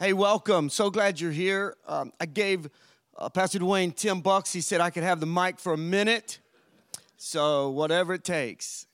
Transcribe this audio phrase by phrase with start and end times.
[0.00, 0.70] Hey, welcome.
[0.70, 1.76] So glad you're here.
[1.86, 2.68] Um, I gave
[3.16, 4.52] uh, Pastor Dwayne 10 bucks.
[4.52, 6.40] He said I could have the mic for a minute.
[7.16, 8.88] So, whatever it takes.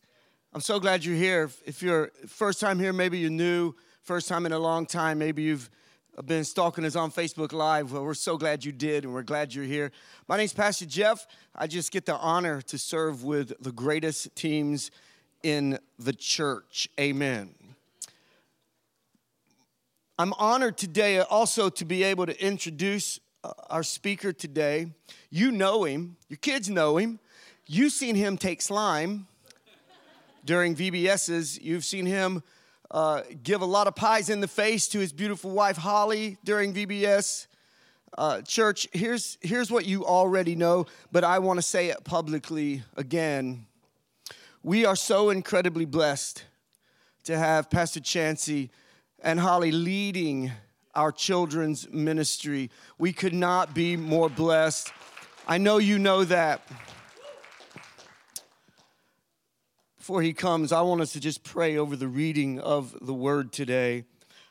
[0.53, 1.51] I'm so glad you're here.
[1.65, 5.41] If you're first time here, maybe you're new, first time in a long time, maybe
[5.41, 5.71] you've
[6.27, 7.93] been stalking us on Facebook Live.
[7.93, 9.93] Well, we're so glad you did, and we're glad you're here.
[10.29, 11.27] My name's Pastor Jeff.
[11.57, 14.91] I just get the honor to serve with the greatest teams
[15.43, 16.91] in the church.
[17.01, 17.55] Amen.
[20.21, 24.93] I'm honored today also to be able to introduce uh, our speaker today.
[25.31, 27.21] You know him, your kids know him.
[27.67, 29.29] You've seen him take slime
[30.45, 31.59] during VBS's.
[31.63, 32.43] You've seen him
[32.91, 36.75] uh, give a lot of pies in the face to his beautiful wife, Holly, during
[36.75, 37.47] VBS.
[38.19, 42.83] Uh, church, here's, here's what you already know, but I want to say it publicly
[42.95, 43.65] again.
[44.63, 46.45] We are so incredibly blessed
[47.25, 48.71] to have Pastor Chancy
[49.23, 50.53] and Holly leading
[50.95, 52.71] our children's ministry.
[52.99, 54.93] We could not be more blessed.
[55.47, 56.63] I know you know that.
[59.99, 63.53] Before he comes, I want us to just pray over the reading of the word
[63.53, 64.05] today.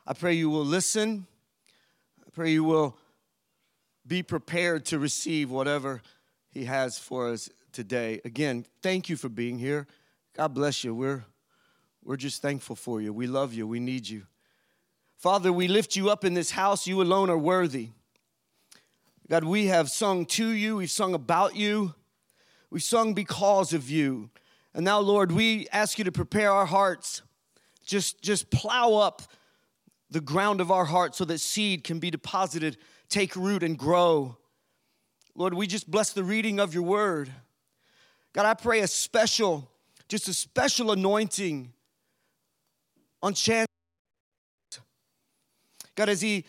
[0.08, 1.28] I pray you will listen.
[2.26, 2.98] I pray you will
[4.08, 6.02] be prepared to receive whatever
[6.50, 8.22] he has for us today.
[8.24, 9.88] Again, thank you for being here.
[10.36, 10.96] God bless you.
[10.96, 11.26] We're,
[12.04, 13.12] we're just thankful for you.
[13.12, 13.68] We love you.
[13.68, 14.26] We need you.
[15.20, 16.88] Father, we lift you up in this house.
[16.88, 17.90] You alone are worthy.
[19.30, 21.94] God, we have sung to you, we've sung about you,
[22.70, 24.30] we've sung because of you.
[24.74, 27.22] And now, Lord, we ask you to prepare our hearts.
[27.86, 29.24] Just, just plow up
[30.10, 32.78] the ground of our heart so that seed can be deposited,
[33.10, 34.38] take root, and grow.
[35.36, 37.30] Lord, we just bless the reading of your word.
[38.32, 39.70] God, I pray a special,
[40.08, 41.74] just a special anointing
[43.22, 43.69] on chance
[46.00, 46.46] God, as He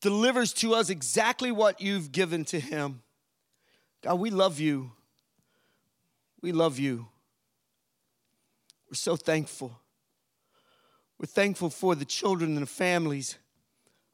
[0.00, 3.02] delivers to us exactly what you've given to Him.
[4.02, 4.90] God, we love you.
[6.42, 7.06] We love you.
[8.88, 9.78] We're so thankful.
[11.20, 13.36] We're thankful for the children and the families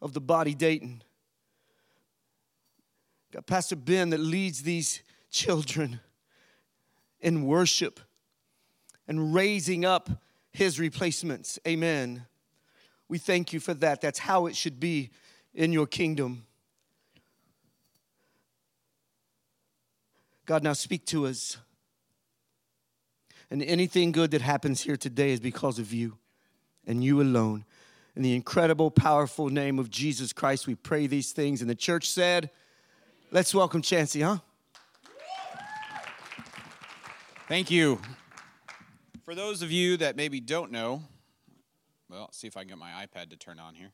[0.03, 1.03] of the body Dayton.
[3.33, 5.01] Got Pastor Ben that leads these
[5.31, 6.01] children
[7.19, 7.99] in worship
[9.09, 10.11] and raising up
[10.53, 11.59] his replacements.
[11.67, 12.27] Amen.
[13.09, 14.01] We thank you for that.
[14.01, 15.11] That's how it should be
[15.55, 16.45] in your kingdom.
[20.45, 21.59] God, now speak to us.
[23.51, 26.19] And anything good that happens here today is because of you
[26.87, 27.65] and you alone.
[28.17, 31.61] In the incredible, powerful name of Jesus Christ, we pray these things.
[31.61, 32.51] And the church said,
[33.31, 34.39] Let's welcome Chancy, huh?
[37.49, 38.01] Thank you.
[39.25, 41.03] For those of you that maybe don't know,
[42.11, 43.91] well, see if I can get my iPad to turn on here.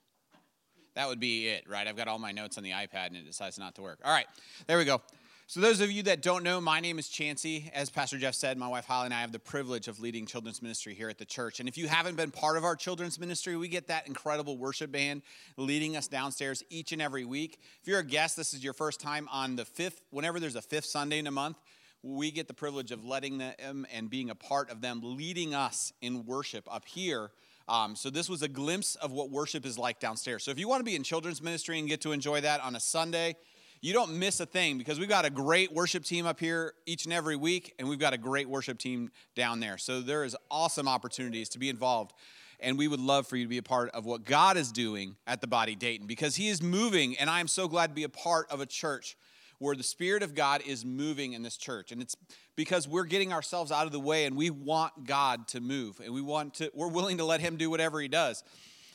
[0.94, 1.86] That would be it, right?
[1.86, 4.00] I've got all my notes on the iPad and it decides not to work.
[4.04, 4.26] All right,
[4.66, 5.00] there we go.
[5.48, 7.70] So, those of you that don't know, my name is Chancy.
[7.74, 10.62] As Pastor Jeff said, my wife Holly and I have the privilege of leading children's
[10.62, 11.60] ministry here at the church.
[11.60, 14.92] And if you haven't been part of our children's ministry, we get that incredible worship
[14.92, 15.20] band
[15.58, 17.58] leading us downstairs each and every week.
[17.82, 20.62] If you're a guest, this is your first time on the fifth, whenever there's a
[20.62, 21.58] fifth Sunday in a month,
[22.02, 25.92] we get the privilege of letting them and being a part of them leading us
[26.00, 27.30] in worship up here
[27.68, 30.44] um, so this was a glimpse of what worship is like downstairs.
[30.44, 32.76] So if you want to be in children's ministry and get to enjoy that on
[32.76, 33.36] a Sunday,
[33.80, 37.04] you don't miss a thing because we've got a great worship team up here each
[37.04, 39.76] and every week, and we've got a great worship team down there.
[39.76, 42.12] So there is awesome opportunities to be involved.
[42.60, 45.16] And we would love for you to be a part of what God is doing
[45.26, 48.04] at the Body Dayton because He is moving, and I am so glad to be
[48.04, 49.16] a part of a church
[49.62, 51.92] where the Spirit of God is moving in this church.
[51.92, 52.16] And it's
[52.56, 56.12] because we're getting ourselves out of the way and we want God to move and
[56.12, 58.42] we want to, we're willing to let Him do whatever He does.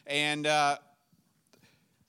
[0.06, 0.78] And uh,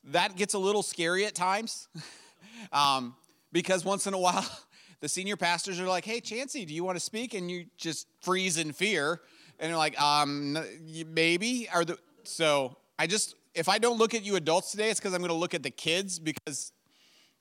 [0.05, 1.87] that gets a little scary at times
[2.73, 3.15] um,
[3.53, 4.45] because once in a while,
[5.01, 7.35] the senior pastors are like, hey, Chancy, do you want to speak?
[7.35, 9.21] And you just freeze in fear.
[9.61, 10.59] And you're like, um,
[11.07, 11.69] maybe.
[11.73, 15.15] Are the, so I just, if I don't look at you adults today, it's because
[15.15, 16.73] I'm going to look at the kids because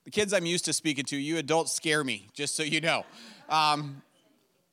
[0.08, 3.04] the kids I'm used to speaking to, you adults scare me, just so you know.
[3.50, 4.00] Um,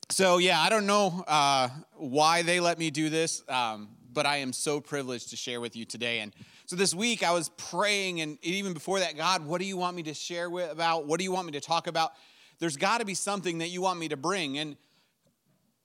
[0.08, 4.38] so, yeah, I don't know uh, why they let me do this, um, but I
[4.38, 6.20] am so privileged to share with you today.
[6.20, 6.32] And
[6.64, 9.94] so this week I was praying, and even before that, God, what do you want
[9.94, 11.06] me to share with, about?
[11.06, 12.12] What do you want me to talk about?
[12.58, 14.56] There's got to be something that you want me to bring.
[14.56, 14.78] And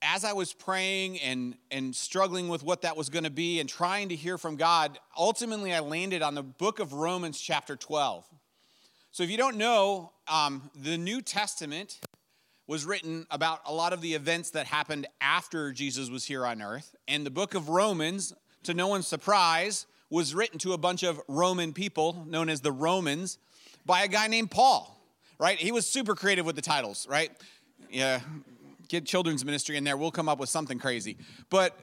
[0.00, 3.68] as I was praying and, and struggling with what that was going to be and
[3.68, 8.26] trying to hear from God, ultimately I landed on the book of Romans, chapter 12.
[9.14, 12.00] So, if you don't know, um, the New Testament
[12.66, 16.62] was written about a lot of the events that happened after Jesus was here on
[16.62, 16.96] earth.
[17.06, 18.32] And the book of Romans,
[18.62, 22.72] to no one's surprise, was written to a bunch of Roman people known as the
[22.72, 23.36] Romans
[23.84, 24.98] by a guy named Paul,
[25.38, 25.58] right?
[25.58, 27.30] He was super creative with the titles, right?
[27.90, 28.20] Yeah,
[28.88, 29.98] get children's ministry in there.
[29.98, 31.18] We'll come up with something crazy.
[31.50, 31.78] But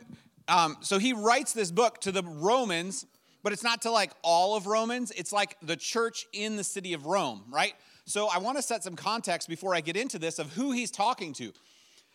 [0.48, 3.06] um, so he writes this book to the Romans,
[3.44, 5.12] but it's not to like all of Romans.
[5.12, 7.74] It's like the church in the city of Rome, right?
[8.06, 10.92] So I want to set some context before I get into this of who he's
[10.92, 11.54] talking to.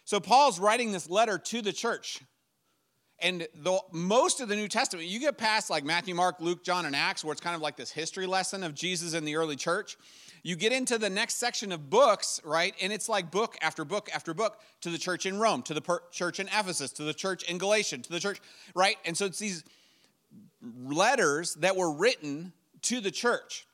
[0.04, 2.20] So Paul's writing this letter to the church.
[3.20, 6.84] And the, most of the New Testament, you get past like Matthew, Mark, Luke, John,
[6.84, 9.56] and Acts, where it's kind of like this history lesson of Jesus in the early
[9.56, 9.96] church.
[10.42, 12.74] You get into the next section of books, right?
[12.82, 15.80] And it's like book after book after book to the church in Rome, to the
[15.80, 18.40] per- church in Ephesus, to the church in Galatia, to the church,
[18.74, 18.96] right?
[19.06, 19.64] And so it's these
[20.84, 22.52] letters that were written
[22.82, 23.66] to the church.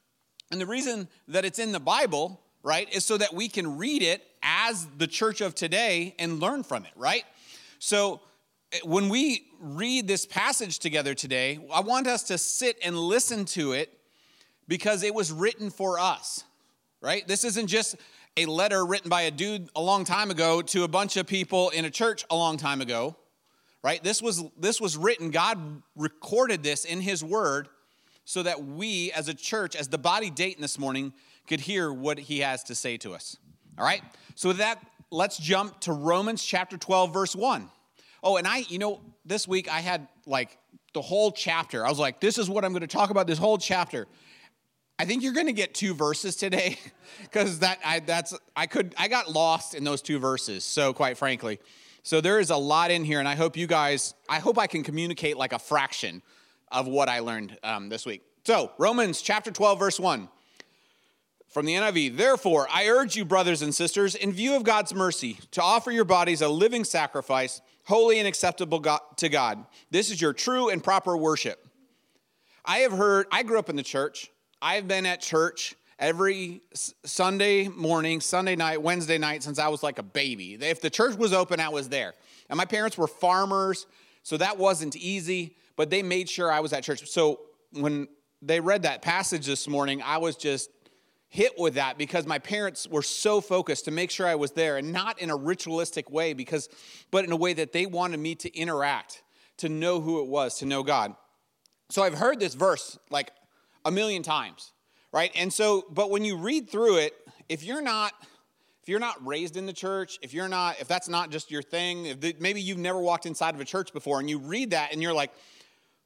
[0.51, 4.03] And the reason that it's in the Bible, right, is so that we can read
[4.03, 7.25] it as the church of today and learn from it, right?
[7.79, 8.21] So
[8.85, 13.73] when we read this passage together today, I want us to sit and listen to
[13.73, 13.97] it
[14.69, 16.45] because it was written for us,
[17.01, 17.27] right?
[17.27, 17.97] This isn't just
[18.37, 21.71] a letter written by a dude a long time ago to a bunch of people
[21.71, 23.17] in a church a long time ago,
[23.83, 24.03] right?
[24.03, 27.69] This was this was written God recorded this in his word
[28.25, 31.13] so that we as a church, as the body Dayton this morning,
[31.49, 33.37] could hear what he has to say to us.
[33.79, 34.03] All right?
[34.35, 37.69] So with that, let's jump to Romans chapter 12, verse 1.
[38.23, 40.59] Oh, and I, you know, this week I had like
[40.93, 41.85] the whole chapter.
[41.85, 44.07] I was like, this is what I'm going to talk about this whole chapter.
[44.99, 46.79] I think you're going to get two verses today
[47.23, 50.63] because that I that's I could I got lost in those two verses.
[50.63, 51.59] So quite frankly,
[52.03, 54.67] so there is a lot in here, and I hope you guys I hope I
[54.67, 56.23] can communicate like a fraction
[56.71, 58.23] of what I learned um, this week.
[58.45, 60.29] So, Romans chapter 12, verse 1
[61.51, 62.17] from the NIV.
[62.17, 66.05] Therefore, I urge you, brothers and sisters, in view of God's mercy, to offer your
[66.05, 68.81] bodies a living sacrifice, holy and acceptable
[69.17, 69.67] to God.
[69.91, 71.67] This is your true and proper worship.
[72.65, 74.31] I have heard, I grew up in the church.
[74.63, 80.01] I've been at church every Sunday morning, Sunday night, Wednesday night since I was like
[80.01, 80.55] a baby.
[80.55, 82.15] If the church was open, I was there.
[82.49, 83.87] And my parents were farmers,
[84.25, 87.09] so that wasn't easy but they made sure I was at church.
[87.09, 87.41] So
[87.73, 88.07] when
[88.43, 90.69] they read that passage this morning, I was just
[91.29, 94.77] hit with that because my parents were so focused to make sure I was there
[94.77, 96.69] and not in a ritualistic way because
[97.11, 99.23] but in a way that they wanted me to interact,
[99.57, 101.15] to know who it was, to know God.
[101.89, 103.33] So I've heard this verse like
[103.87, 104.73] a million times,
[105.13, 105.31] right?
[105.35, 107.15] And so but when you read through it,
[107.49, 108.13] if you're not
[108.83, 111.63] if you're not raised in the church, if you're not if that's not just your
[111.63, 114.93] thing, if maybe you've never walked inside of a church before and you read that
[114.93, 115.33] and you're like,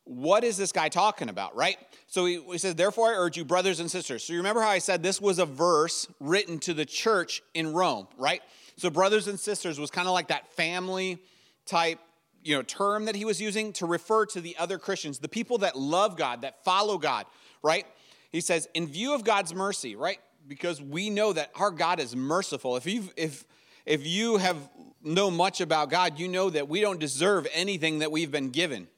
[0.05, 1.79] what is this guy talking about, right?
[2.07, 4.23] So he, he, says, Therefore, I urge you, brothers and sisters.
[4.23, 7.73] So you remember how I said this was a verse written to the church in
[7.73, 8.43] Rome, right?
[8.77, 11.19] So, brothers and sisters was kind of like that family
[11.65, 11.99] type
[12.43, 15.59] you know term that he was using to refer to the other Christians, the people
[15.59, 17.25] that love God, that follow God,
[17.63, 17.87] right?
[18.35, 20.19] He says, in view of God's mercy, right?
[20.47, 22.77] Because we know that our God is merciful.
[22.77, 23.45] If you if
[23.87, 24.57] if you have
[25.03, 28.89] know much about God, you know that we don't deserve anything that we've been given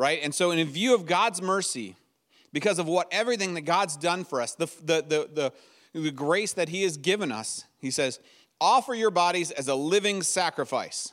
[0.00, 0.20] right?
[0.22, 1.94] And so, in view of God's mercy,
[2.54, 5.52] because of what everything that God's done for us, the, the, the,
[5.92, 8.18] the, the grace that He has given us, He says,
[8.62, 11.12] offer your bodies as a living sacrifice.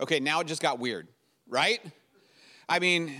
[0.00, 1.06] Okay, now it just got weird,
[1.48, 1.80] right?
[2.68, 3.14] I mean,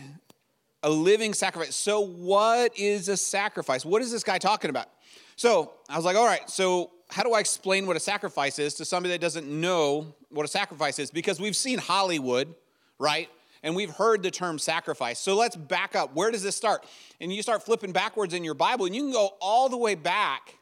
[0.86, 1.74] a living sacrifice.
[1.74, 3.84] So, what is a sacrifice?
[3.84, 4.86] What is this guy talking about?
[5.34, 8.74] So, I was like, all right, so how do I explain what a sacrifice is
[8.74, 11.10] to somebody that doesn't know what a sacrifice is?
[11.10, 12.54] Because we've seen Hollywood,
[12.98, 13.28] right?
[13.62, 15.18] and we've heard the term sacrifice.
[15.18, 16.14] So let's back up.
[16.14, 16.86] Where does this start?
[17.20, 19.96] And you start flipping backwards in your Bible, and you can go all the way
[19.96, 20.54] back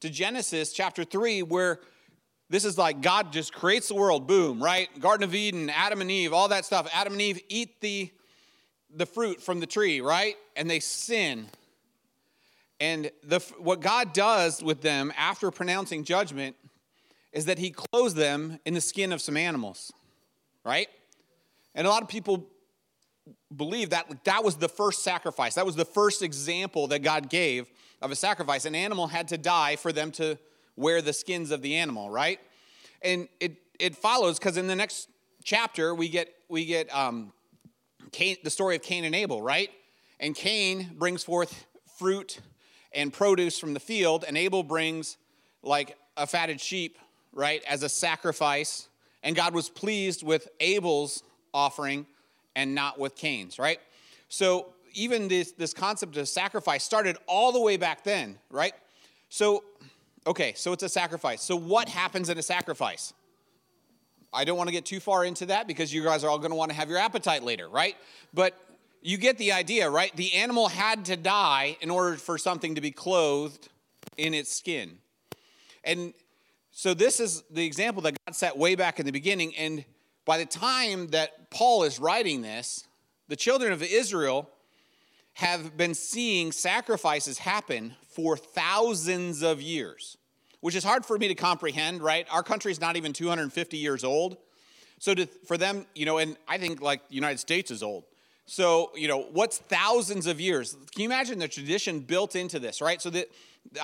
[0.00, 1.80] to Genesis chapter 3, where
[2.48, 4.88] this is like God just creates the world, boom, right?
[4.98, 6.88] Garden of Eden, Adam and Eve, all that stuff.
[6.94, 8.10] Adam and Eve eat the,
[8.94, 10.36] the fruit from the tree, right?
[10.56, 11.48] And they sin.
[12.80, 16.56] And the, what God does with them after pronouncing judgment
[17.32, 19.92] is that he clothes them in the skin of some animals,
[20.64, 20.88] right?
[21.74, 22.46] And a lot of people
[23.54, 25.54] believe that that was the first sacrifice.
[25.54, 27.70] That was the first example that God gave
[28.00, 28.64] of a sacrifice.
[28.64, 30.38] An animal had to die for them to
[30.76, 32.40] wear the skins of the animal, right?
[33.02, 35.08] And it it follows because in the next
[35.44, 37.32] chapter we get we get um,
[38.12, 39.70] Cain, the story of Cain and Abel, right?
[40.20, 41.66] And Cain brings forth
[41.98, 42.38] fruit
[42.94, 45.16] and produce from the field, and Abel brings
[45.62, 46.98] like a fatted sheep,
[47.32, 48.88] right, as a sacrifice.
[49.22, 51.22] And God was pleased with Abel's
[51.54, 52.06] offering
[52.54, 53.80] and not with Cain's, right?
[54.28, 58.74] So even this, this concept of sacrifice started all the way back then, right?
[59.28, 59.64] So,
[60.26, 61.42] okay, so it's a sacrifice.
[61.42, 63.14] So what happens in a sacrifice?
[64.32, 66.50] I don't want to get too far into that because you guys are all going
[66.50, 67.96] to want to have your appetite later, right?
[68.32, 68.58] But
[69.02, 70.14] you get the idea, right?
[70.16, 73.68] The animal had to die in order for something to be clothed
[74.16, 74.98] in its skin.
[75.84, 76.14] And
[76.70, 79.54] so this is the example that God set way back in the beginning.
[79.56, 79.84] And
[80.24, 82.86] by the time that Paul is writing this,
[83.28, 84.48] the children of Israel
[85.34, 90.16] have been seeing sacrifices happen for thousands of years,
[90.62, 92.26] which is hard for me to comprehend, right?
[92.30, 94.38] Our country is not even 250 years old.
[94.98, 98.04] So to, for them, you know, and I think like the United States is old.
[98.46, 100.76] So, you know, what's thousands of years?
[100.94, 103.02] Can you imagine the tradition built into this, right?
[103.02, 103.28] So that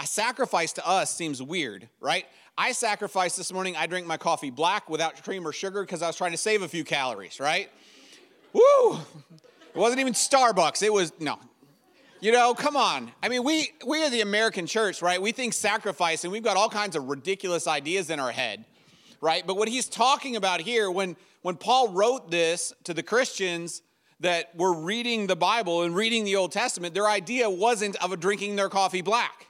[0.01, 2.27] a sacrifice to us seems weird, right?
[2.57, 6.07] I sacrificed this morning, I drank my coffee black without cream or sugar because I
[6.07, 7.71] was trying to save a few calories, right?
[8.53, 8.95] Woo!
[8.95, 10.83] It wasn't even Starbucks.
[10.83, 11.41] It was, no.
[12.21, 13.13] You know, come on.
[13.23, 15.23] I mean, we, we are the American church, right?
[15.23, 18.65] We think sacrifice and we've got all kinds of ridiculous ideas in our head,
[19.21, 19.47] right?
[19.47, 23.83] But what he's talking about here, when, when Paul wrote this to the Christians,
[24.21, 28.57] that were reading the Bible and reading the Old Testament, their idea wasn't of drinking
[28.57, 29.47] their coffee black.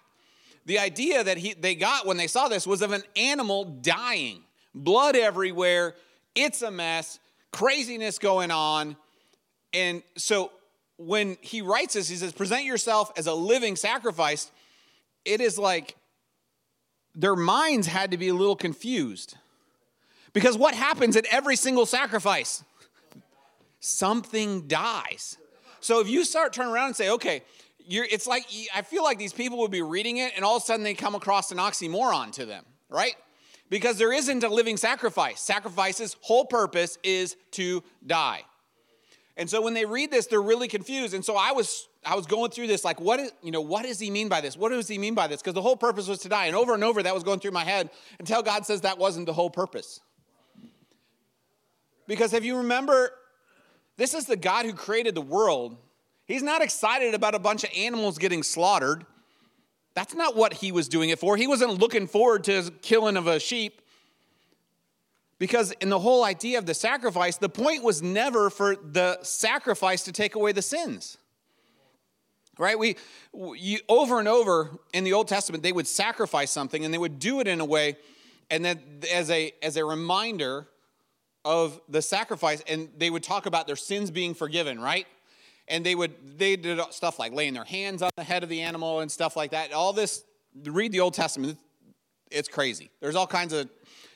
[0.66, 4.42] The idea that he, they got when they saw this was of an animal dying,
[4.74, 5.94] blood everywhere,
[6.34, 7.18] it's a mess,
[7.50, 8.96] craziness going on.
[9.72, 10.52] And so
[10.98, 14.50] when he writes this, he says, present yourself as a living sacrifice.
[15.24, 15.96] It is like
[17.14, 19.36] their minds had to be a little confused.
[20.34, 22.62] Because what happens at every single sacrifice?
[23.80, 25.36] something dies.
[25.80, 27.42] So if you start turning around and say, okay,
[27.88, 30.66] it's like, I feel like these people would be reading it and all of a
[30.66, 33.14] sudden they come across an oxymoron to them, right?
[33.70, 35.40] Because there isn't a living sacrifice.
[35.40, 38.42] Sacrifice's whole purpose is to die.
[39.38, 41.14] And so when they read this, they're really confused.
[41.14, 43.84] And so I was I was going through this like what is, you know, what
[43.84, 44.56] does he mean by this?
[44.56, 45.40] What does he mean by this?
[45.40, 46.46] Because the whole purpose was to die.
[46.46, 49.26] And over and over that was going through my head until God says that wasn't
[49.26, 50.00] the whole purpose.
[52.06, 53.12] Because if you remember
[53.98, 55.76] this is the God who created the world.
[56.24, 59.04] He's not excited about a bunch of animals getting slaughtered.
[59.94, 61.36] That's not what he was doing it for.
[61.36, 63.82] He wasn't looking forward to killing of a sheep.
[65.38, 70.02] Because in the whole idea of the sacrifice, the point was never for the sacrifice
[70.04, 71.16] to take away the sins.
[72.58, 72.76] Right?
[72.76, 72.96] We
[73.32, 77.20] you, over and over in the Old Testament, they would sacrifice something and they would
[77.20, 77.96] do it in a way,
[78.50, 78.80] and then
[79.12, 80.66] as a as a reminder
[81.44, 85.06] of the sacrifice and they would talk about their sins being forgiven, right?
[85.68, 88.62] And they would they did stuff like laying their hands on the head of the
[88.62, 89.72] animal and stuff like that.
[89.72, 90.24] All this
[90.64, 91.58] read the Old Testament,
[92.28, 92.90] it's crazy.
[93.00, 93.70] There's all kinds of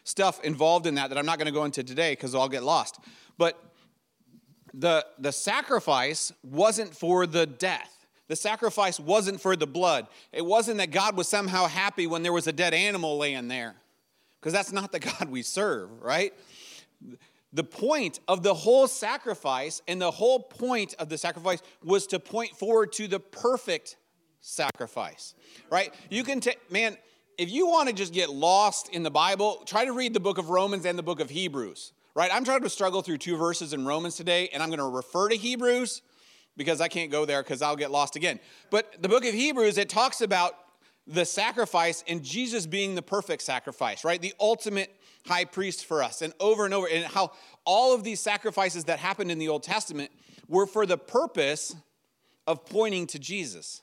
[0.04, 2.62] stuff involved in that that I'm not going to go into today because I'll get
[2.62, 2.99] lost.
[3.38, 3.62] But
[4.75, 8.06] the the sacrifice wasn't for the death.
[8.28, 10.06] The sacrifice wasn't for the blood.
[10.32, 13.75] It wasn't that God was somehow happy when there was a dead animal laying there.
[14.40, 16.32] Because that's not the God we serve, right?
[17.52, 22.18] the point of the whole sacrifice and the whole point of the sacrifice was to
[22.18, 23.97] point forward to the perfect
[24.40, 25.35] sacrifice
[25.71, 26.97] right you can take man
[27.38, 30.38] if you want to just get lost in the bible try to read the book
[30.38, 32.30] of romans and the book of hebrews right?
[32.30, 35.28] I'm trying to struggle through two verses in romans today and i'm going to refer
[35.28, 36.02] to hebrews
[36.56, 38.40] because i can't go there because i'll get lost again.
[38.70, 40.54] But the book of hebrews it talks about
[41.06, 44.20] the sacrifice and jesus being the perfect sacrifice right?
[44.20, 44.94] The ultimate
[45.26, 47.32] high priest for us, and over and over, and how
[47.64, 50.10] all of these sacrifices that happened in the Old Testament
[50.48, 51.74] were for the purpose
[52.46, 53.82] of pointing to Jesus.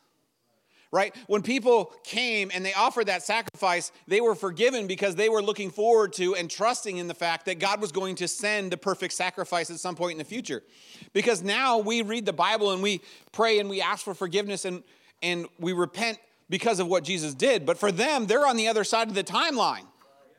[0.91, 1.15] Right?
[1.27, 5.69] When people came and they offered that sacrifice, they were forgiven because they were looking
[5.69, 9.13] forward to and trusting in the fact that God was going to send the perfect
[9.13, 10.63] sacrifice at some point in the future.
[11.13, 14.84] Because now we read the Bible and we pray and we ask for forgiveness and,
[15.22, 16.17] and we repent
[16.50, 17.65] because of what Jesus did.
[17.65, 19.86] But for them, they're on the other side of the timeline,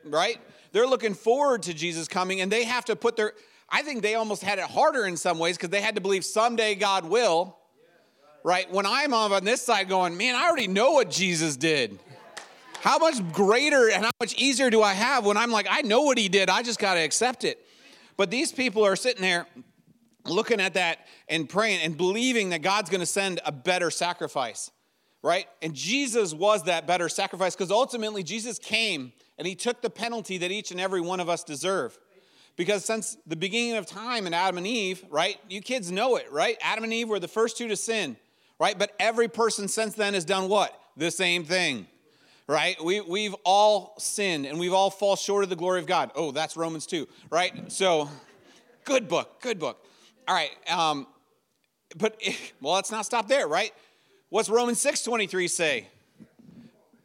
[0.05, 0.37] right?
[0.71, 3.33] They're looking forward to Jesus coming and they have to put their,
[3.69, 6.25] I think they almost had it harder in some ways because they had to believe
[6.25, 7.57] someday God will.
[8.43, 8.71] Right?
[8.71, 11.99] When I'm on this side going, man, I already know what Jesus did.
[12.79, 16.01] How much greater and how much easier do I have when I'm like, I know
[16.01, 17.63] what he did, I just got to accept it.
[18.17, 19.45] But these people are sitting there
[20.25, 24.71] looking at that and praying and believing that God's going to send a better sacrifice,
[25.21, 25.47] right?
[25.61, 30.39] And Jesus was that better sacrifice because ultimately Jesus came and he took the penalty
[30.39, 31.97] that each and every one of us deserve.
[32.55, 36.31] Because since the beginning of time in Adam and Eve, right, you kids know it,
[36.31, 36.57] right?
[36.61, 38.17] Adam and Eve were the first two to sin,
[38.61, 38.77] right?
[38.77, 40.79] But every person since then has done what?
[40.95, 41.87] The same thing,
[42.45, 42.81] right?
[42.81, 46.11] We, we've all sinned and we've all fall short of the glory of God.
[46.13, 47.71] Oh, that's Romans 2, right?
[47.71, 48.07] So,
[48.85, 49.83] good book, good book.
[50.27, 51.07] All right, um,
[51.97, 52.21] but,
[52.61, 53.73] well, let's not stop there, right?
[54.29, 55.87] What's Romans 6 23 say?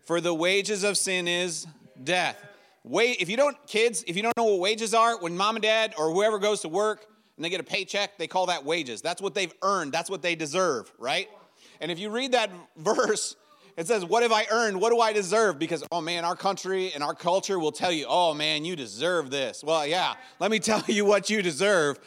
[0.05, 1.67] For the wages of sin is
[2.05, 2.37] death.
[2.85, 5.63] Wait, if you don't, kids, if you don't know what wages are, when mom and
[5.63, 9.01] dad or whoever goes to work, and they get a paycheck, they call that wages.
[9.01, 11.29] That's what they've earned, that's what they deserve, right?
[11.81, 13.37] And if you read that verse,
[13.77, 14.81] it says, What have I earned?
[14.81, 15.59] What do I deserve?
[15.59, 19.31] Because, oh man, our country and our culture will tell you, Oh man, you deserve
[19.31, 19.63] this.
[19.65, 21.99] Well, yeah, let me tell you what you deserve.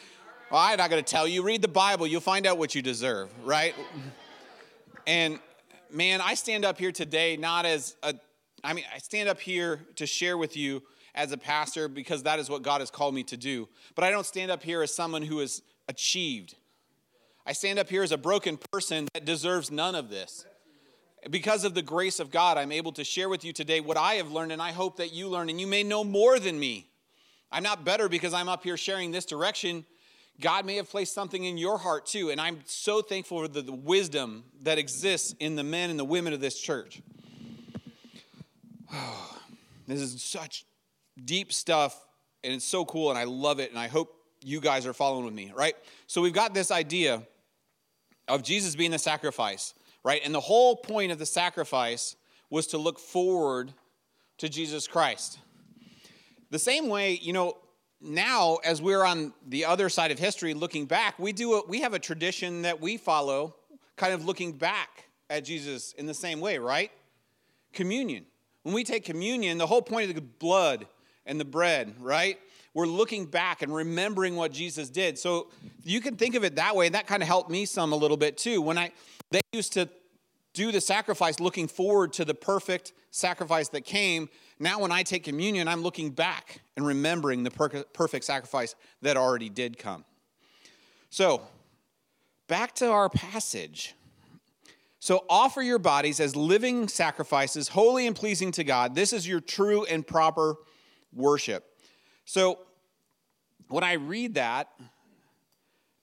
[0.52, 1.44] Well, I'm not going to tell you.
[1.44, 3.76] Read the Bible, you'll find out what you deserve, right?
[5.06, 5.40] And
[5.92, 8.16] man, I stand up here today not as a,
[8.64, 10.82] I mean, I stand up here to share with you
[11.16, 13.68] as a pastor because that is what God has called me to do.
[13.96, 16.56] But I don't stand up here as someone who has achieved.
[17.50, 20.46] I stand up here as a broken person that deserves none of this.
[21.32, 24.13] Because of the grace of God, I'm able to share with you today what I
[24.15, 26.91] have learned, and I hope that you learn, and you may know more than me.
[27.51, 29.84] I'm not better because I'm up here sharing this direction.
[30.39, 33.63] God may have placed something in your heart too, and I'm so thankful for the,
[33.63, 37.01] the wisdom that exists in the men and the women of this church.
[39.88, 40.65] this is such
[41.25, 42.00] deep stuff,
[42.44, 44.13] and it's so cool, and I love it, and I hope
[44.44, 45.75] you guys are following with me, right?
[46.06, 47.24] So we've got this idea
[48.30, 50.22] of Jesus being the sacrifice, right?
[50.24, 52.16] And the whole point of the sacrifice
[52.50, 53.74] was to look forward
[54.38, 55.40] to Jesus Christ.
[56.52, 57.58] The same way, you know,
[58.02, 61.82] now as we're on the other side of history looking back, we do a, we
[61.82, 63.56] have a tradition that we follow
[63.98, 66.92] kind of looking back at Jesus in the same way, right?
[67.74, 68.26] Communion.
[68.64, 70.88] When we take communion, the whole point of the blood
[71.26, 72.40] and the bread, right?
[72.74, 75.18] We're looking back and remembering what Jesus did.
[75.18, 75.50] So
[75.84, 77.96] you can think of it that way, and that kind of helped me some a
[77.96, 78.62] little bit too.
[78.62, 78.92] When I
[79.32, 79.90] they used to
[80.54, 84.30] do the sacrifice looking forward to the perfect sacrifice that came.
[84.60, 89.16] Now, when I take communion, I'm looking back and remembering the per- perfect sacrifice that
[89.18, 90.06] already did come.
[91.10, 91.42] So,
[92.48, 93.96] back to our passage.
[95.00, 98.96] So, offer your bodies as living sacrifices, holy and pleasing to God.
[98.96, 100.56] This is your true and proper
[101.14, 101.79] worship.
[102.32, 102.60] So
[103.70, 104.70] when I read that,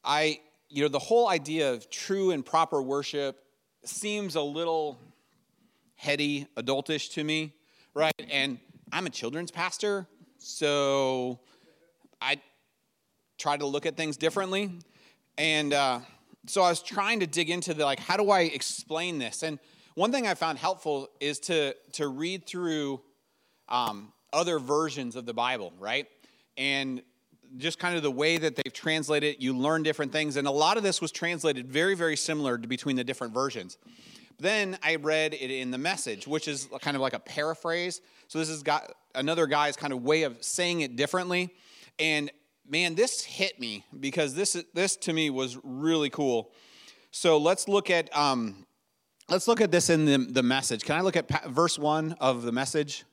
[0.02, 3.38] I, you know, the whole idea of true and proper worship
[3.84, 4.98] seems a little
[5.94, 7.54] heady, adultish to me,
[7.94, 8.12] right?
[8.28, 8.58] And
[8.90, 10.08] I'm a children's pastor,
[10.38, 11.38] so
[12.20, 12.40] I
[13.38, 14.72] try to look at things differently.
[15.38, 16.00] And uh,
[16.48, 19.44] so I was trying to dig into the like, how do I explain this?
[19.44, 19.60] And
[19.94, 23.00] one thing I found helpful is to to read through
[23.68, 26.06] um, other versions of the Bible, right?
[26.56, 27.02] And
[27.56, 30.36] just kind of the way that they've translated it, you learn different things.
[30.36, 33.78] And a lot of this was translated very, very similar between the different versions.
[34.38, 38.02] Then I read it in the message, which is kind of like a paraphrase.
[38.28, 41.54] So this has got another guy's kind of way of saying it differently.
[41.98, 42.30] And
[42.68, 46.52] man, this hit me because this this to me was really cool.
[47.10, 48.66] So let's look at um,
[49.30, 50.82] let's look at this in the, the message.
[50.84, 53.04] Can I look at verse one of the message?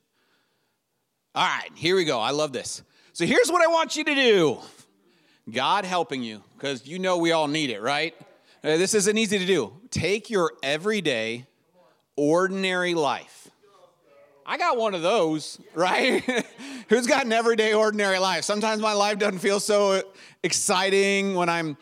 [1.35, 2.19] All right, here we go.
[2.19, 2.83] I love this.
[3.15, 4.59] So here's what I want you to do
[5.51, 8.15] God helping you, because you know we all need it, right?
[8.63, 9.71] Uh, this isn't easy to do.
[9.91, 11.45] Take your everyday,
[12.15, 13.51] ordinary life.
[14.47, 16.23] I got one of those, right?
[16.89, 18.45] Who's got an everyday, ordinary life?
[18.45, 20.01] Sometimes my life doesn't feel so
[20.41, 21.77] exciting when I'm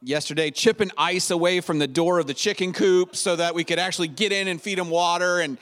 [0.00, 3.80] yesterday chipping ice away from the door of the chicken coop so that we could
[3.80, 5.58] actually get in and feed them water and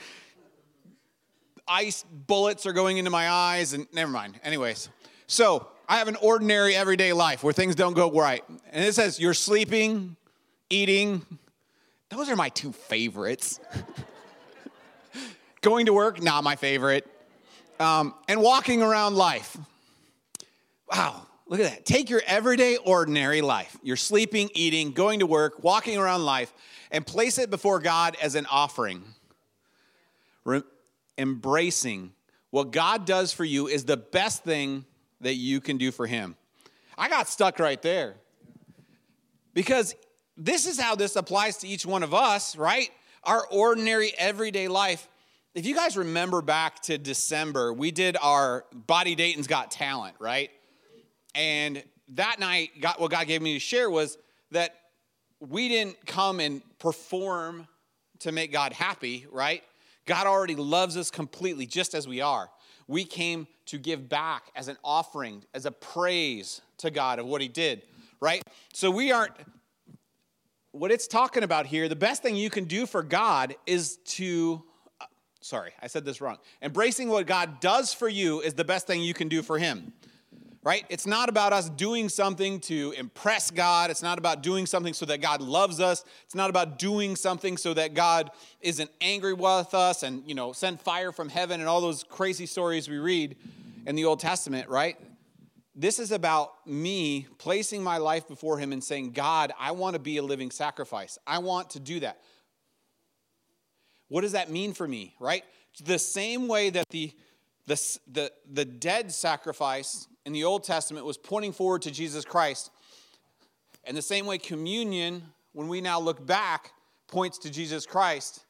[1.67, 4.39] ice bullets are going into my eyes, and never mind.
[4.43, 4.89] Anyways,
[5.27, 8.43] so I have an ordinary everyday life where things don't go right.
[8.71, 10.15] And it says, You're sleeping,
[10.69, 11.25] eating.
[12.09, 13.59] Those are my two favorites.
[15.61, 17.05] going to work, not my favorite.
[17.79, 19.57] Um, and walking around life.
[20.91, 21.85] Wow, look at that.
[21.85, 23.77] Take your everyday, ordinary life.
[23.83, 26.53] You're sleeping, eating, going to work, walking around life,
[26.91, 29.03] and place it before God as an offering
[31.17, 32.13] embracing
[32.51, 34.85] what God does for you is the best thing
[35.21, 36.35] that you can do for Him.
[36.97, 38.15] I got stuck right there
[39.53, 39.95] because
[40.35, 42.89] this is how this applies to each one of us, right?
[43.23, 45.07] Our ordinary everyday life.
[45.55, 50.51] If you guys remember back to December, we did our Body Dayton's Got Talent, right?
[51.33, 54.17] And that night, God, what God gave me to share was
[54.51, 54.75] that
[55.39, 57.67] we didn't come and perform
[58.19, 59.63] to make God happy, right?
[60.05, 62.49] God already loves us completely, just as we are.
[62.87, 67.41] We came to give back as an offering, as a praise to God of what
[67.41, 67.83] He did,
[68.19, 68.41] right?
[68.73, 69.33] So we aren't,
[70.71, 74.63] what it's talking about here, the best thing you can do for God is to,
[75.01, 75.05] uh,
[75.41, 76.37] sorry, I said this wrong.
[76.61, 79.93] Embracing what God does for you is the best thing you can do for Him
[80.67, 80.85] right?
[80.89, 83.89] It's not about us doing something to impress God.
[83.89, 86.03] It's not about doing something so that God loves us.
[86.25, 90.51] It's not about doing something so that God isn't angry with us and, you know,
[90.51, 93.37] send fire from heaven and all those crazy stories we read
[93.85, 94.97] in the Old Testament, right?
[95.73, 99.99] this is about me placing my life before Him and saying, God, I want to
[99.99, 101.19] be a living sacrifice.
[101.25, 102.19] I want to do that.
[104.09, 105.43] What does that mean for me, right?
[105.85, 107.13] The same way that the,
[107.67, 112.69] the, the, the dead sacrifice in the Old Testament was pointing forward to Jesus Christ,
[113.85, 116.73] and the same way communion, when we now look back,
[117.07, 118.43] points to Jesus Christ,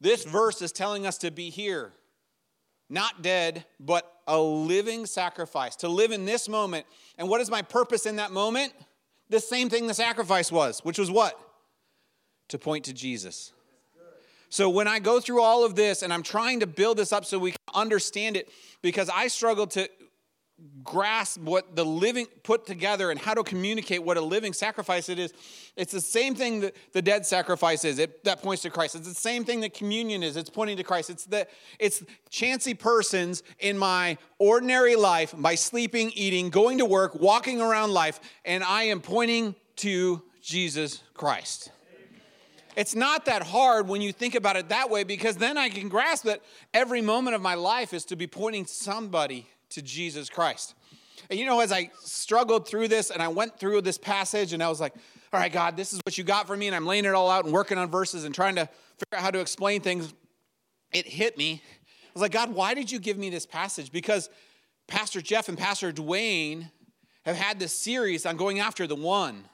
[0.00, 1.92] this verse is telling us to be here,
[2.90, 6.86] not dead, but a living sacrifice, to live in this moment.
[7.16, 8.72] And what is my purpose in that moment?
[9.30, 11.38] The same thing the sacrifice was, which was what?
[12.48, 13.52] To point to Jesus.
[14.48, 17.24] So when I go through all of this and I'm trying to build this up
[17.24, 18.48] so we can understand it,
[18.82, 19.88] because I struggle to
[20.82, 25.18] grasp what the living put together and how to communicate what a living sacrifice it
[25.18, 25.32] is
[25.76, 28.94] it's the same thing that the dead sacrifice is it, that points to christ.
[28.94, 31.10] It's the same thing that communion is it's pointing to christ.
[31.10, 31.46] It's the
[31.78, 37.92] it's chancy persons in my ordinary life by sleeping eating going to work walking around
[37.92, 41.70] life and i am pointing to jesus christ.
[42.74, 45.90] It's not that hard when you think about it that way because then I can
[45.90, 46.40] grasp that
[46.72, 50.74] every moment of my life is to be pointing somebody to Jesus Christ.
[51.30, 54.62] And you know, as I struggled through this and I went through this passage and
[54.62, 54.94] I was like,
[55.32, 56.66] all right, God, this is what you got for me.
[56.66, 59.22] And I'm laying it all out and working on verses and trying to figure out
[59.22, 60.12] how to explain things.
[60.92, 61.62] It hit me.
[61.64, 63.90] I was like, God, why did you give me this passage?
[63.90, 64.28] Because
[64.86, 66.70] Pastor Jeff and Pastor Dwayne
[67.24, 69.44] have had this series on going after the one.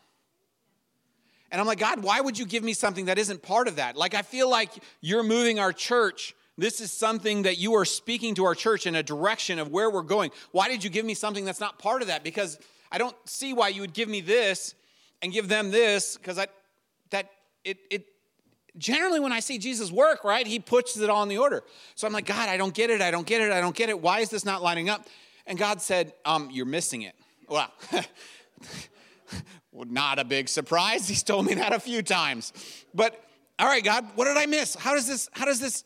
[1.50, 3.96] And I'm like, God, why would you give me something that isn't part of that?
[3.96, 8.34] Like, I feel like you're moving our church this is something that you are speaking
[8.34, 10.32] to our church in a direction of where we're going.
[10.50, 12.24] Why did you give me something that's not part of that?
[12.24, 12.58] Because
[12.90, 14.74] I don't see why you would give me this
[15.22, 16.48] and give them this because I
[17.10, 17.30] that
[17.64, 18.06] it it
[18.76, 21.62] generally when I see Jesus work, right, he puts it all in the order.
[21.94, 23.88] So I'm like, God, I don't get it, I don't get it, I don't get
[23.88, 24.00] it.
[24.00, 25.06] Why is this not lining up?
[25.46, 27.14] And God said, um, you're missing it.
[27.48, 28.04] Well, well,
[29.86, 31.08] not a big surprise.
[31.08, 32.52] He's told me that a few times.
[32.94, 33.24] But
[33.58, 34.74] all right, God, what did I miss?
[34.74, 35.84] How does this, how does this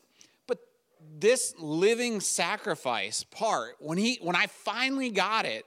[1.22, 5.64] this living sacrifice part, when he when I finally got it,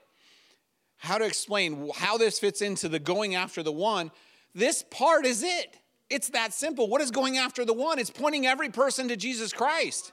[0.98, 4.12] how to explain how this fits into the going after the one,
[4.54, 5.78] this part is it.
[6.10, 6.88] It's that simple.
[6.88, 7.98] What is going after the one?
[7.98, 10.12] It's pointing every person to Jesus Christ.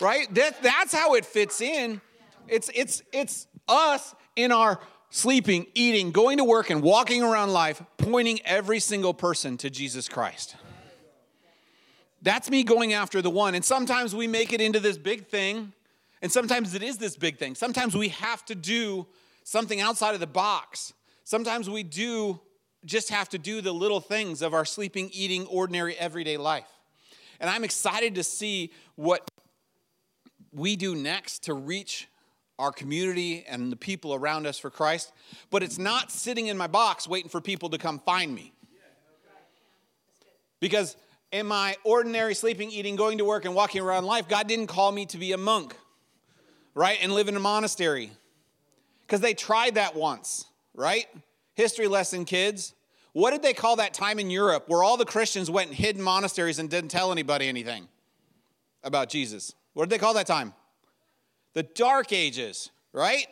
[0.00, 0.32] Right?
[0.34, 2.00] That, that's how it fits in.
[2.46, 4.78] It's it's it's us in our
[5.10, 10.08] sleeping, eating, going to work, and walking around life, pointing every single person to Jesus
[10.10, 10.56] Christ.
[12.22, 13.54] That's me going after the one.
[13.54, 15.72] And sometimes we make it into this big thing,
[16.20, 17.54] and sometimes it is this big thing.
[17.54, 19.06] Sometimes we have to do
[19.44, 20.92] something outside of the box.
[21.24, 22.40] Sometimes we do
[22.84, 26.68] just have to do the little things of our sleeping, eating, ordinary, everyday life.
[27.40, 29.28] And I'm excited to see what
[30.52, 32.08] we do next to reach
[32.58, 35.12] our community and the people around us for Christ.
[35.50, 38.52] But it's not sitting in my box waiting for people to come find me.
[40.60, 40.96] Because
[41.30, 44.92] in my ordinary sleeping, eating, going to work, and walking around life, God didn't call
[44.92, 45.76] me to be a monk,
[46.74, 46.98] right?
[47.02, 48.12] And live in a monastery.
[49.02, 51.06] Because they tried that once, right?
[51.54, 52.74] History lesson, kids.
[53.12, 55.96] What did they call that time in Europe where all the Christians went and hid
[55.96, 57.88] in monasteries and didn't tell anybody anything
[58.84, 59.54] about Jesus?
[59.74, 60.54] What did they call that time?
[61.54, 63.26] The Dark Ages, right?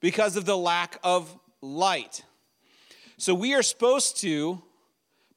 [0.00, 2.24] Because of the lack of light.
[3.18, 4.62] So we are supposed to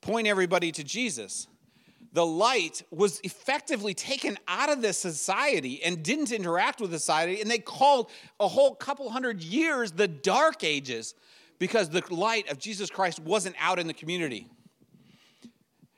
[0.02, 1.48] point everybody to Jesus
[2.14, 7.40] the light was effectively taken out of the society and didn't interact with society.
[7.42, 11.16] And they called a whole couple hundred years the Dark Ages
[11.58, 14.48] because the light of Jesus Christ wasn't out in the community.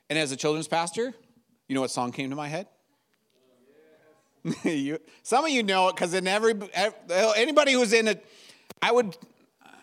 [0.09, 1.13] And as a children's pastor,
[1.67, 2.67] you know what song came to my head?
[4.63, 6.53] you, some of you know it because in every
[7.35, 8.25] anybody who's in it,
[8.81, 9.15] I would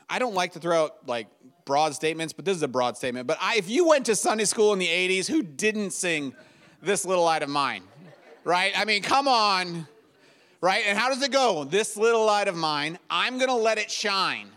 [0.09, 1.29] I don't like to throw out like
[1.65, 3.27] broad statements, but this is a broad statement.
[3.27, 6.35] But I, if you went to Sunday school in the 80s, who didn't sing
[6.83, 7.83] This Little Light of Mine?
[8.45, 8.73] Right?
[8.77, 9.87] I mean, come on.
[10.61, 10.85] Right?
[10.87, 11.65] And how does it go?
[11.65, 14.51] This little light of mine, I'm going to let it shine.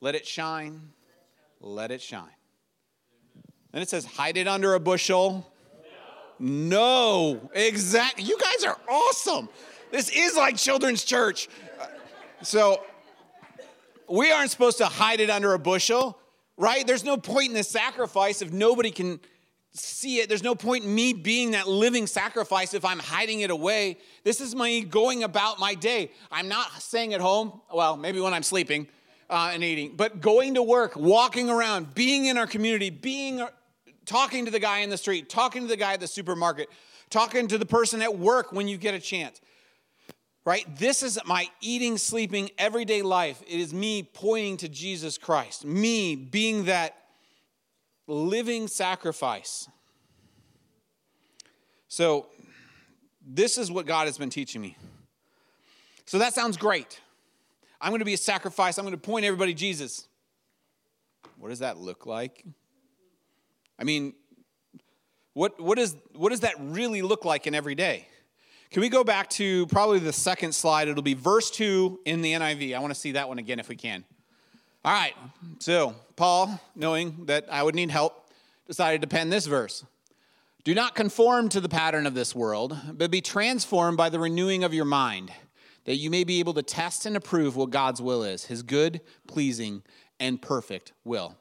[0.00, 0.80] Let it shine.
[1.60, 2.28] Let it shine.
[3.72, 5.50] Then it says, hide it under a bushel.
[6.38, 8.24] No, exactly.
[8.24, 9.48] You guys are awesome.
[9.90, 11.48] This is like children's church.
[12.42, 12.82] So
[14.08, 16.18] we aren't supposed to hide it under a bushel,
[16.56, 16.86] right?
[16.86, 19.20] There's no point in the sacrifice if nobody can
[19.72, 20.28] see it.
[20.28, 23.98] There's no point in me being that living sacrifice if I'm hiding it away.
[24.24, 26.10] This is my going about my day.
[26.30, 28.88] I'm not staying at home, well, maybe when I'm sleeping
[29.28, 33.46] uh, and eating, but going to work, walking around, being in our community, being
[34.04, 36.68] talking to the guy in the street, talking to the guy at the supermarket,
[37.10, 39.40] talking to the person at work when you get a chance
[40.46, 40.64] right?
[40.78, 43.42] This is my eating, sleeping, everyday life.
[43.46, 46.96] It is me pointing to Jesus Christ, me being that
[48.06, 49.68] living sacrifice.
[51.88, 52.28] So,
[53.28, 54.76] this is what God has been teaching me.
[56.04, 57.00] So, that sounds great.
[57.80, 58.78] I'm going to be a sacrifice.
[58.78, 60.06] I'm going to point everybody to Jesus.
[61.38, 62.44] What does that look like?
[63.78, 64.14] I mean,
[65.32, 68.06] what, what, is, what does that really look like in every day?
[68.70, 70.88] Can we go back to probably the second slide?
[70.88, 72.74] It'll be verse 2 in the NIV.
[72.74, 74.04] I want to see that one again if we can.
[74.84, 75.14] All right,
[75.58, 78.30] so Paul, knowing that I would need help,
[78.66, 79.84] decided to pen this verse
[80.64, 84.64] Do not conform to the pattern of this world, but be transformed by the renewing
[84.64, 85.32] of your mind,
[85.84, 89.00] that you may be able to test and approve what God's will is, his good,
[89.28, 89.82] pleasing,
[90.18, 91.36] and perfect will.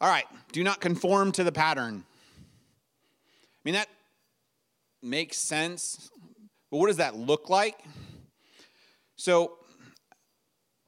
[0.00, 2.04] All right, do not conform to the pattern.
[3.28, 3.88] I mean, that
[5.02, 6.10] makes sense,
[6.70, 7.78] but what does that look like?
[9.16, 9.58] So,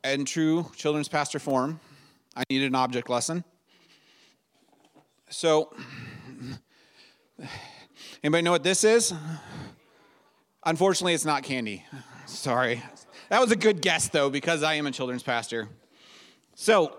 [0.04, 1.80] in true children's pastor form,
[2.36, 3.44] I needed an object lesson.
[5.30, 5.74] So,
[8.22, 9.12] anybody know what this is?
[10.64, 11.84] Unfortunately, it's not candy.
[12.26, 12.82] Sorry.
[13.30, 15.68] That was a good guess, though, because I am a children's pastor.
[16.54, 16.96] So,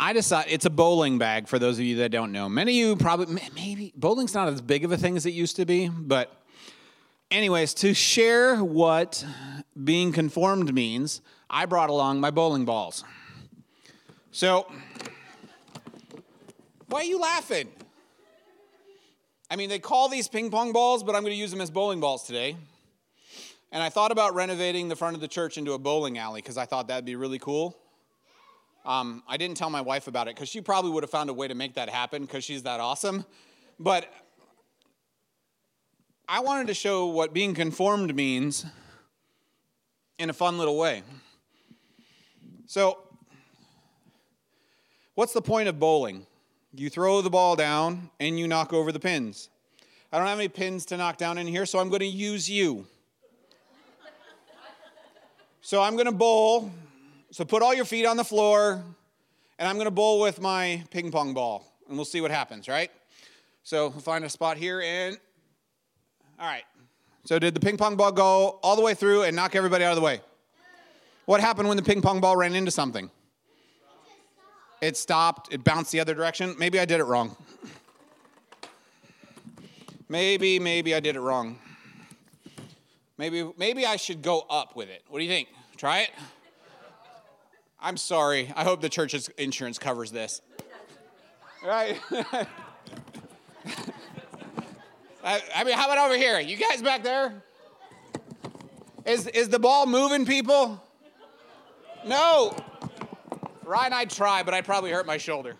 [0.00, 2.48] I decided it's a bowling bag for those of you that don't know.
[2.48, 5.56] Many of you probably, maybe, bowling's not as big of a thing as it used
[5.56, 6.32] to be, but,
[7.30, 9.24] anyways, to share what
[9.82, 13.04] being conformed means, I brought along my bowling balls.
[14.30, 14.70] So,
[16.88, 17.68] why are you laughing?
[19.50, 21.70] I mean, they call these ping pong balls, but I'm going to use them as
[21.70, 22.56] bowling balls today.
[23.72, 26.56] And I thought about renovating the front of the church into a bowling alley because
[26.56, 27.76] I thought that'd be really cool.
[28.84, 31.34] Um, I didn't tell my wife about it because she probably would have found a
[31.34, 33.26] way to make that happen because she's that awesome.
[33.78, 34.10] But
[36.30, 38.66] I wanted to show what being conformed means
[40.18, 41.02] in a fun little way.
[42.66, 42.98] So,
[45.14, 46.26] what's the point of bowling?
[46.74, 49.48] You throw the ball down and you knock over the pins.
[50.12, 52.48] I don't have any pins to knock down in here, so I'm going to use
[52.48, 52.86] you.
[55.62, 56.70] So I'm going to bowl
[57.30, 58.82] so put all your feet on the floor,
[59.58, 62.68] and I'm going to bowl with my ping pong ball, and we'll see what happens,
[62.68, 62.90] right?
[63.64, 65.18] So find a spot here, and
[66.40, 66.64] all right.
[67.24, 69.90] So did the ping pong ball go all the way through and knock everybody out
[69.90, 70.20] of the way?
[71.26, 73.10] What happened when the ping pong ball ran into something?
[74.80, 76.54] It stopped, it bounced the other direction.
[76.58, 77.36] Maybe I did it wrong.
[80.08, 81.58] Maybe, maybe I did it wrong.
[83.18, 85.02] Maybe, maybe I should go up with it.
[85.08, 85.48] What do you think?
[85.76, 86.10] Try it?
[87.80, 88.52] I'm sorry.
[88.56, 90.40] I hope the church's insurance covers this.
[91.62, 92.00] Right?
[95.28, 96.40] I, I mean, how about over here?
[96.40, 97.34] You guys back there?
[99.04, 100.82] Is, is the ball moving, people?
[102.06, 102.56] No.
[103.62, 105.54] Ryan, I'd try, but I'd probably hurt my shoulder.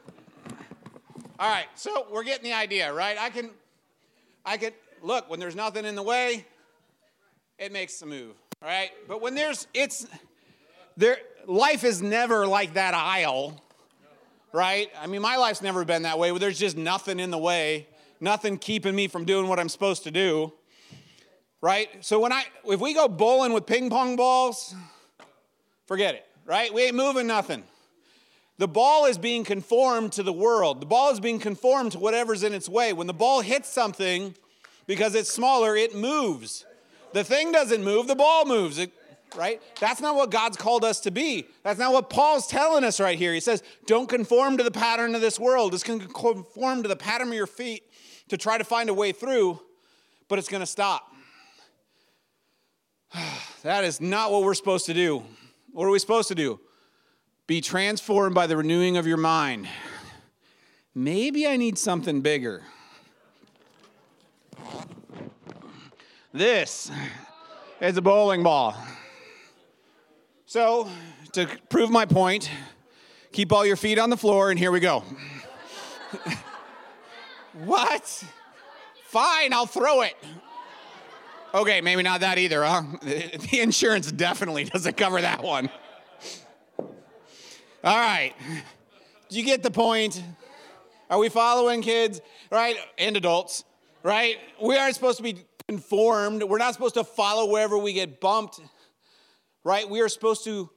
[1.39, 3.19] All right, so we're getting the idea, right?
[3.21, 3.51] I can,
[4.43, 6.47] I can look when there's nothing in the way,
[7.59, 8.89] it makes the move, right?
[9.07, 10.07] But when there's, it's
[10.97, 13.63] there life is never like that aisle,
[14.51, 14.91] right?
[14.99, 17.87] I mean, my life's never been that way where there's just nothing in the way,
[18.21, 20.53] nothing keeping me from doing what I'm supposed to do.
[21.61, 21.89] Right?
[22.05, 24.75] So when I if we go bowling with ping pong balls,
[25.87, 26.73] forget it, right?
[26.73, 27.65] We ain't moving nothing.
[28.59, 30.81] The ball is being conformed to the world.
[30.81, 32.93] The ball is being conformed to whatever's in its way.
[32.93, 34.35] When the ball hits something,
[34.87, 36.65] because it's smaller, it moves.
[37.13, 38.79] The thing doesn't move, the ball moves.
[38.79, 38.93] It
[39.37, 39.61] right?
[39.81, 41.47] That's not what God's called us to be.
[41.63, 43.35] That's not what Paul's telling us right here.
[43.35, 45.75] He says, don't conform to the pattern of this world.
[45.75, 47.85] It's going to conform to the pattern of your feet
[48.29, 49.61] to try to find a way through,
[50.29, 51.13] but it's going to stop.
[53.63, 55.25] that is not what we're supposed to do.
[55.73, 56.61] What are we supposed to do?
[57.47, 59.69] Be transformed by the renewing of your mind.
[60.95, 62.63] Maybe I need something bigger.
[66.33, 66.91] This
[67.81, 68.77] is a bowling ball.
[70.47, 70.89] So,
[71.33, 72.51] to prove my point,
[73.33, 75.05] keep all your feet on the floor, and here we go.
[77.65, 78.25] what?
[79.05, 80.15] Fine, I'll throw it.
[81.55, 82.83] Okay, maybe not that either, huh?
[83.03, 85.71] The insurance definitely doesn't cover that one.
[86.79, 88.35] All right.
[89.29, 90.23] Do you get the point?
[91.11, 92.77] Are we following kids, right?
[92.99, 93.65] And adults,
[94.03, 94.37] right?
[94.63, 96.43] We aren't supposed to be conformed.
[96.43, 98.61] We're not supposed to follow wherever we get bumped
[99.69, 99.89] right?
[99.89, 100.71] We are supposed to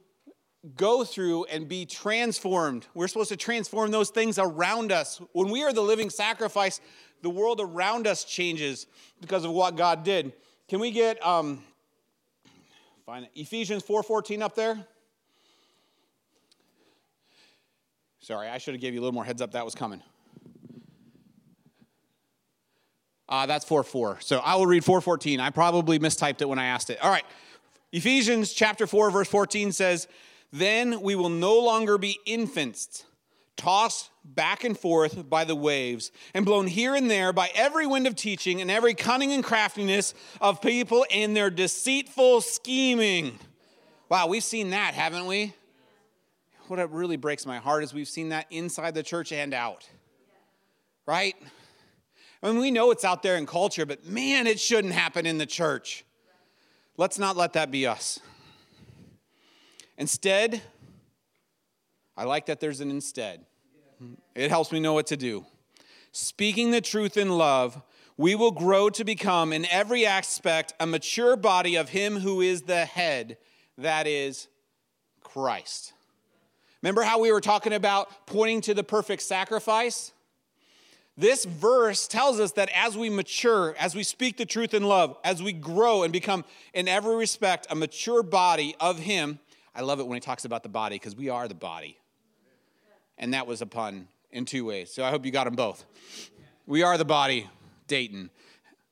[0.76, 2.86] go through and be transformed.
[2.94, 5.20] We're supposed to transform those things around us.
[5.32, 6.80] When we are the living sacrifice,
[7.22, 8.86] the world around us changes
[9.20, 10.32] because of what God did.
[10.68, 11.62] Can we get um,
[13.04, 13.30] find it.
[13.34, 14.86] Ephesians 4:14 up there.
[18.20, 20.00] Sorry, I should have gave you a little more heads up that was coming.
[23.28, 24.18] Uh, that's 4 4.
[24.20, 25.40] So I will read 414.
[25.40, 27.02] I probably mistyped it when I asked it.
[27.02, 27.24] All right.
[27.90, 30.06] Ephesians chapter 4, verse 14 says,
[30.52, 33.04] Then we will no longer be infants,
[33.56, 38.06] tossed back and forth by the waves, and blown here and there by every wind
[38.06, 43.38] of teaching and every cunning and craftiness of people in their deceitful scheming.
[44.10, 45.54] Wow, we've seen that, haven't we?
[46.68, 49.88] What really breaks my heart is we've seen that inside the church and out.
[51.06, 51.34] Right?
[52.42, 55.38] I mean, we know it's out there in culture, but man, it shouldn't happen in
[55.38, 56.04] the church.
[56.96, 58.20] Let's not let that be us.
[60.02, 60.60] Instead,
[62.16, 63.46] I like that there's an instead.
[64.34, 65.46] It helps me know what to do.
[66.10, 67.80] Speaking the truth in love,
[68.16, 72.62] we will grow to become, in every aspect, a mature body of Him who is
[72.62, 73.38] the head,
[73.78, 74.48] that is
[75.22, 75.92] Christ.
[76.82, 80.10] Remember how we were talking about pointing to the perfect sacrifice?
[81.16, 85.16] This verse tells us that as we mature, as we speak the truth in love,
[85.22, 89.38] as we grow and become, in every respect, a mature body of Him.
[89.74, 91.98] I love it when He talks about the body because we are the body.
[93.18, 94.92] And that was a pun in two ways.
[94.92, 95.84] So I hope you got them both.
[96.66, 97.48] We are the body,
[97.86, 98.30] Dayton.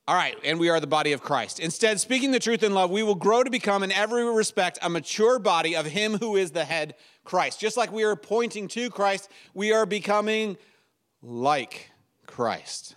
[0.09, 1.61] All right, and we are the body of Christ.
[1.61, 4.90] Instead, speaking the truth in love, we will grow to become, in every respect, a
[4.90, 7.61] mature body of Him who is the head, Christ.
[7.61, 10.57] Just like we are pointing to Christ, we are becoming
[11.23, 11.90] like
[12.27, 12.97] Christ.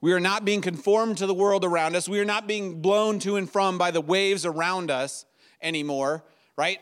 [0.00, 2.08] We are not being conformed to the world around us.
[2.08, 5.26] We are not being blown to and from by the waves around us
[5.60, 6.24] anymore,
[6.56, 6.80] right?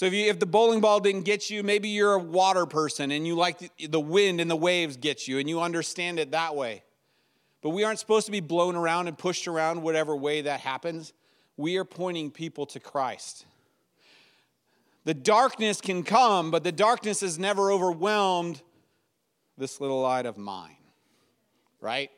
[0.00, 3.10] So if, you, if the bowling ball didn't get you, maybe you're a water person
[3.10, 6.30] and you like the, the wind and the waves get you and you understand it
[6.30, 6.84] that way.
[7.60, 11.12] But we aren't supposed to be blown around and pushed around whatever way that happens.
[11.58, 13.44] We are pointing people to Christ.
[15.04, 18.62] The darkness can come, but the darkness has never overwhelmed
[19.58, 20.78] this little light of mine,
[21.78, 22.10] right?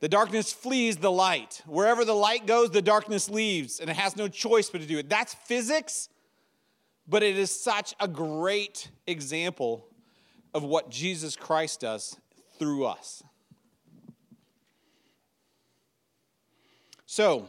[0.00, 1.62] The darkness flees the light.
[1.66, 4.98] Wherever the light goes, the darkness leaves, and it has no choice but to do
[4.98, 5.08] it.
[5.08, 6.08] That's physics,
[7.06, 9.86] but it is such a great example
[10.54, 12.16] of what Jesus Christ does
[12.58, 13.22] through us.
[17.06, 17.46] So,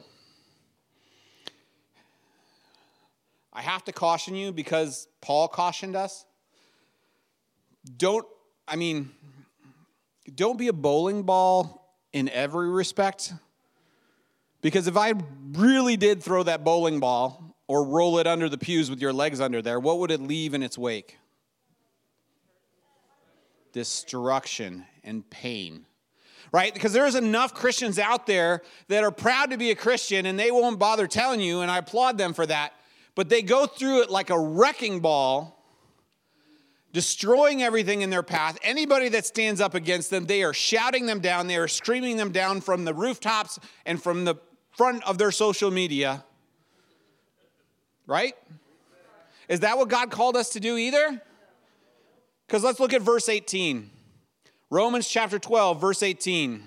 [3.53, 6.25] I have to caution you because Paul cautioned us.
[7.97, 8.25] Don't
[8.67, 9.11] I mean,
[10.33, 13.33] don't be a bowling ball in every respect.
[14.61, 15.13] Because if I
[15.51, 19.41] really did throw that bowling ball or roll it under the pews with your legs
[19.41, 21.17] under there, what would it leave in its wake?
[23.71, 25.88] Destruction and pain.
[26.51, 26.71] Right?
[26.71, 30.51] Because there's enough Christians out there that are proud to be a Christian and they
[30.51, 32.73] won't bother telling you, and I applaud them for that.
[33.15, 35.59] But they go through it like a wrecking ball
[36.91, 38.59] destroying everything in their path.
[38.62, 42.31] Anybody that stands up against them, they are shouting them down, they are screaming them
[42.31, 44.36] down from the rooftops and from the
[44.77, 46.23] front of their social media.
[48.05, 48.35] Right?
[49.47, 51.21] Is that what God called us to do either?
[52.47, 53.89] Because let's look at verse 18.
[54.69, 56.63] Romans chapter 12, verse 18.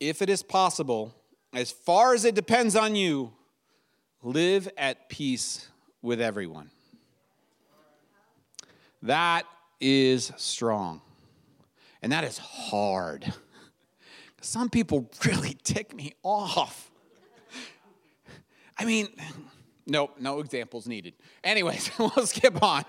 [0.00, 1.14] If it is possible,
[1.52, 3.32] as far as it depends on you,
[4.22, 5.68] live at peace
[6.00, 6.70] with everyone.
[9.02, 9.44] That
[9.80, 11.00] is strong.
[12.02, 13.32] And that is hard.
[14.40, 16.91] Some people really tick me off.
[18.82, 19.08] I mean,
[19.86, 21.14] nope, no examples needed.
[21.44, 22.84] Anyways, we'll skip on.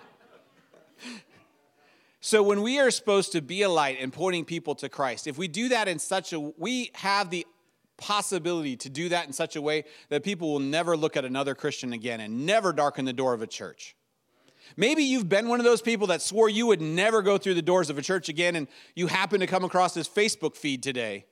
[2.19, 5.37] So when we are supposed to be a light and pointing people to Christ, if
[5.37, 7.45] we do that in such a we have the
[7.97, 11.53] possibility to do that in such a way that people will never look at another
[11.53, 13.95] Christian again and never darken the door of a church.
[14.75, 17.61] Maybe you've been one of those people that swore you would never go through the
[17.61, 21.25] doors of a church again, and you happen to come across this Facebook feed today.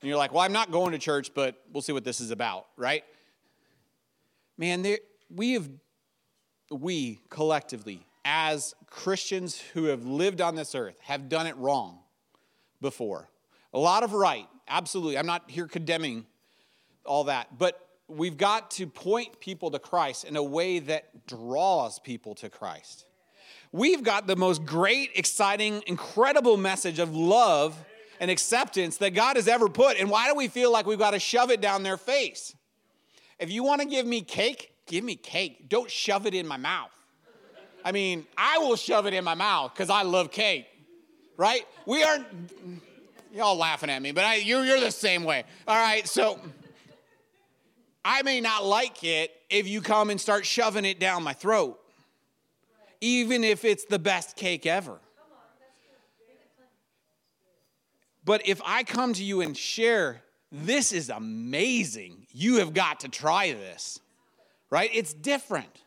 [0.00, 2.32] And you're like, well, I'm not going to church, but we'll see what this is
[2.32, 3.04] about, right?
[4.56, 4.98] Man, there,
[5.30, 5.68] we have,
[6.70, 11.98] we collectively, as Christians who have lived on this earth, have done it wrong
[12.80, 13.28] before.
[13.72, 15.18] A lot of right, absolutely.
[15.18, 16.26] I'm not here condemning
[17.04, 17.58] all that.
[17.58, 22.48] But we've got to point people to Christ in a way that draws people to
[22.48, 23.06] Christ.
[23.72, 27.76] We've got the most great, exciting, incredible message of love
[28.20, 29.98] and acceptance that God has ever put.
[29.98, 32.54] And why do we feel like we've got to shove it down their face?
[33.38, 35.68] If you want to give me cake, give me cake.
[35.68, 36.90] Don't shove it in my mouth.
[37.84, 40.66] I mean, I will shove it in my mouth because I love cake,
[41.36, 41.66] right?
[41.84, 42.26] We aren't,
[43.32, 45.44] y'all laughing at me, but I, you're, you're the same way.
[45.68, 46.40] All right, so
[48.04, 51.78] I may not like it if you come and start shoving it down my throat,
[53.02, 54.98] even if it's the best cake ever.
[58.24, 60.22] But if I come to you and share,
[60.54, 63.98] this is amazing, you have got to try this,
[64.70, 64.88] right?
[64.92, 65.82] It's different.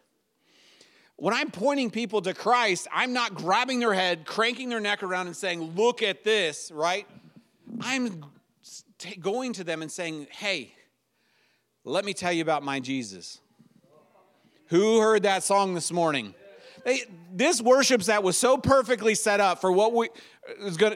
[1.16, 5.28] When I'm pointing people to Christ, I'm not grabbing their head, cranking their neck around,
[5.28, 7.08] and saying, Look at this, right?
[7.80, 8.26] I'm
[9.22, 10.74] going to them and saying, Hey,
[11.86, 13.40] let me tell you about my Jesus.
[14.68, 16.36] Who heard that song this morning?
[16.84, 17.04] They,
[17.34, 20.10] this worship that was so perfectly set up for what we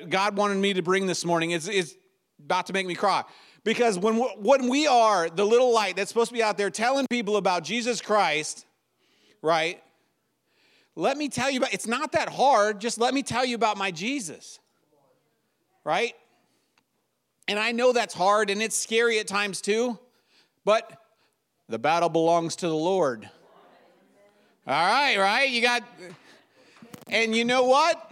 [0.09, 1.51] God wanted me to bring this morning.
[1.51, 1.95] It's, it's
[2.43, 3.23] about to make me cry.
[3.63, 7.05] Because when, when we are the little light that's supposed to be out there telling
[7.09, 8.65] people about Jesus Christ,
[9.41, 9.81] right?
[10.95, 12.81] Let me tell you about it's not that hard.
[12.81, 14.59] Just let me tell you about my Jesus.
[15.83, 16.15] Right?
[17.47, 19.97] And I know that's hard and it's scary at times too,
[20.65, 20.91] but
[21.69, 23.29] the battle belongs to the Lord.
[24.67, 25.49] All right, right?
[25.49, 25.83] You got,
[27.07, 28.11] and you know what?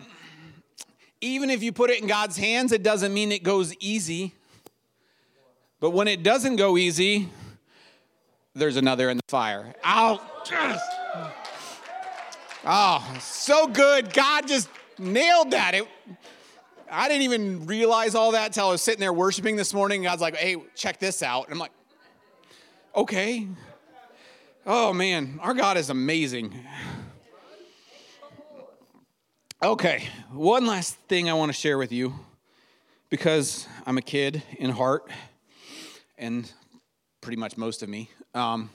[1.21, 4.33] Even if you put it in God's hands, it doesn't mean it goes easy.
[5.79, 7.29] But when it doesn't go easy,
[8.53, 9.73] there's another in the fire.
[9.85, 10.21] Ow!
[12.65, 14.13] Oh, so good.
[14.13, 15.75] God just nailed that.
[15.75, 15.87] It,
[16.91, 20.03] I didn't even realize all that till I was sitting there worshiping this morning.
[20.03, 21.45] God's like, hey, check this out.
[21.45, 21.71] And I'm like,
[22.95, 23.47] okay.
[24.65, 26.53] Oh, man, our God is amazing.
[29.61, 32.13] Okay, one last thing I want to share with you
[33.09, 35.09] because I'm a kid in heart,
[36.19, 36.51] and
[37.21, 38.69] pretty much most of me, um,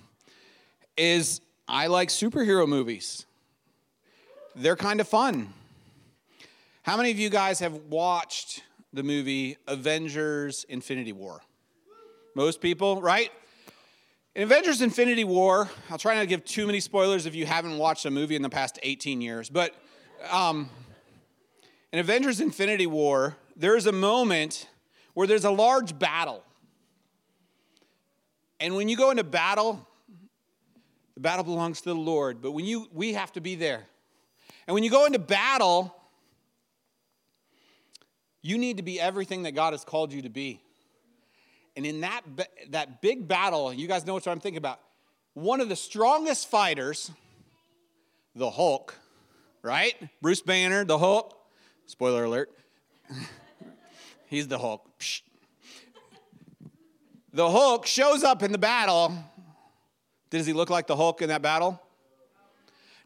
[0.97, 3.27] is I like superhero movies.
[4.57, 5.53] They're kind of fun.
[6.83, 11.41] How many of you guys have watched the movie Avengers Infinity War?
[12.35, 13.31] Most people, right?
[14.35, 17.79] In Avengers Infinity War, I'll try not to give too many spoilers if you haven't
[17.79, 19.75] watched a movie in the past 18 years, but
[20.31, 20.69] um,
[21.93, 24.69] in Avengers Infinity War, there's a moment
[25.15, 26.43] where there's a large battle.
[28.61, 29.87] And when you go into battle,
[31.15, 33.85] the battle belongs to the Lord, but when you we have to be there.
[34.67, 35.95] And when you go into battle,
[38.43, 40.61] you need to be everything that God has called you to be.
[41.77, 42.23] And in that,
[42.71, 44.81] that big battle, you guys know what I'm thinking about.
[45.33, 47.11] One of the strongest fighters,
[48.37, 48.95] the Hulk,
[49.63, 49.95] right?
[50.23, 51.37] Bruce Banner, the Hulk.
[51.87, 52.51] Spoiler alert.
[54.29, 54.89] He's the Hulk.
[54.99, 55.23] Psh.
[57.35, 59.13] The Hulk shows up in the battle.
[60.31, 61.83] Does he look like the Hulk in that battle?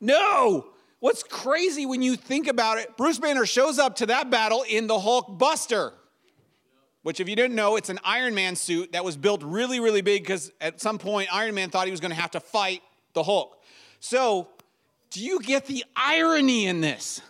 [0.03, 0.67] No.
[1.01, 4.87] What's crazy when you think about it, Bruce Banner shows up to that battle in
[4.87, 5.95] the Hulk Buster,
[7.05, 10.03] which, if you didn't know, it's an Iron Man suit that was built really, really
[10.03, 12.83] big because at some point Iron Man thought he was going to have to fight
[13.15, 13.63] the Hulk.
[13.99, 14.49] So,
[15.11, 17.23] do you get the irony in this?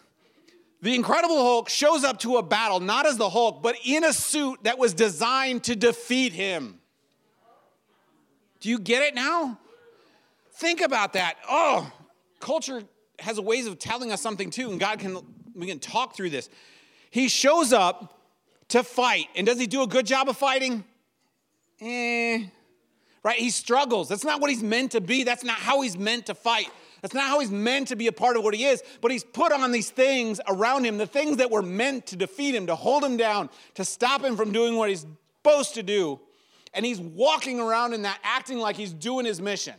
[0.83, 4.13] The Incredible Hulk shows up to a battle not as the Hulk, but in a
[4.13, 6.81] suit that was designed to defeat him.
[8.61, 9.59] Do you get it now?
[10.55, 11.37] Think about that.
[11.49, 11.91] Oh,
[12.41, 12.83] culture
[13.19, 15.19] has ways of telling us something too, and God can
[15.55, 16.49] we can talk through this.
[17.11, 18.19] He shows up
[18.69, 20.85] to fight, and does he do a good job of fighting?
[21.81, 22.45] Eh.
[23.23, 23.39] Right?
[23.39, 24.09] He struggles.
[24.09, 25.25] That's not what he's meant to be.
[25.25, 26.69] That's not how he's meant to fight.
[27.03, 28.83] That's not how he's meant to be a part of what he is.
[29.01, 32.55] But he's put on these things around him, the things that were meant to defeat
[32.55, 35.07] him, to hold him down, to stop him from doing what he's
[35.39, 36.21] supposed to do.
[36.79, 39.75] And he's walking around in that, acting like he's doing his mission.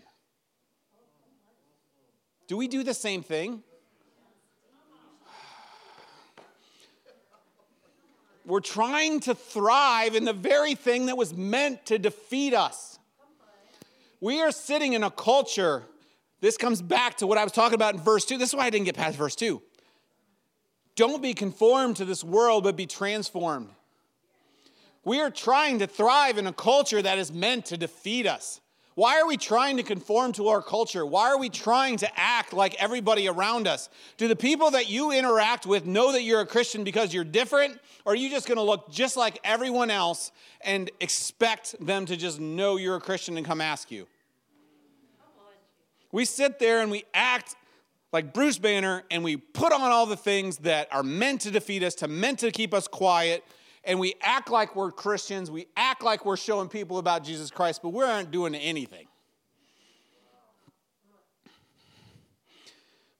[2.47, 3.63] Do we do the same thing?
[8.45, 12.99] We're trying to thrive in the very thing that was meant to defeat us.
[14.19, 15.83] We are sitting in a culture.
[16.41, 18.37] This comes back to what I was talking about in verse 2.
[18.37, 19.61] This is why I didn't get past verse 2.
[20.97, 23.69] Don't be conformed to this world, but be transformed.
[25.03, 28.61] We are trying to thrive in a culture that is meant to defeat us.
[28.99, 31.05] Why are we trying to conform to our culture?
[31.05, 33.87] Why are we trying to act like everybody around us?
[34.17, 37.79] Do the people that you interact with know that you're a Christian because you're different?
[38.03, 42.17] Or are you just going to look just like everyone else and expect them to
[42.17, 44.05] just know you're a Christian and come ask you?
[46.11, 47.55] We sit there and we act
[48.11, 51.83] like Bruce Banner and we put on all the things that are meant to defeat
[51.83, 53.45] us, to meant to keep us quiet,
[53.83, 57.81] and we act like we're Christians, we act like we're showing people about Jesus Christ,
[57.81, 59.07] but we aren't doing anything.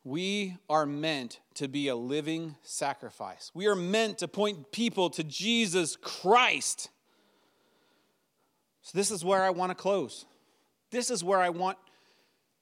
[0.04, 3.52] We are meant to be a living sacrifice.
[3.54, 6.90] We are meant to point people to Jesus Christ.
[8.82, 10.26] So, this is where I want to close.
[10.90, 11.78] This is where I want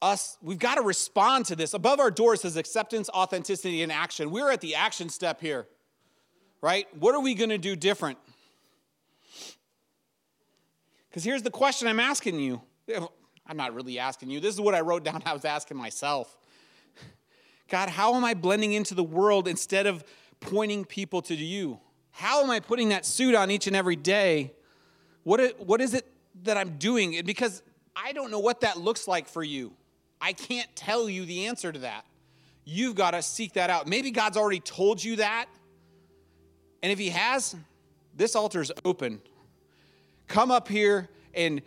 [0.01, 1.73] us, we've got to respond to this.
[1.73, 4.29] Above our door says acceptance, authenticity, and action.
[4.29, 5.67] We're at the action step here,
[6.67, 6.85] right?
[6.99, 8.17] What are we going to do different?
[11.09, 12.61] Because here's the question I'm asking you.
[13.47, 14.41] I'm not really asking you.
[14.41, 15.23] This is what I wrote down.
[15.25, 16.35] I was asking myself.
[17.69, 20.03] God, how am I blending into the world instead of
[20.41, 21.79] pointing people to you?
[22.11, 24.51] How am I putting that suit on each and every day?
[25.23, 26.05] What, what is it
[26.43, 27.21] that I'm doing?
[27.25, 27.63] Because
[27.95, 29.71] I don't know what that looks like for you.
[30.19, 32.03] I can't tell you the answer to that.
[32.65, 33.87] You've got to seek that out.
[33.87, 35.47] Maybe God's already told you that.
[36.81, 37.55] And if He has,
[38.15, 39.21] this altar is open.
[40.27, 41.61] Come up here and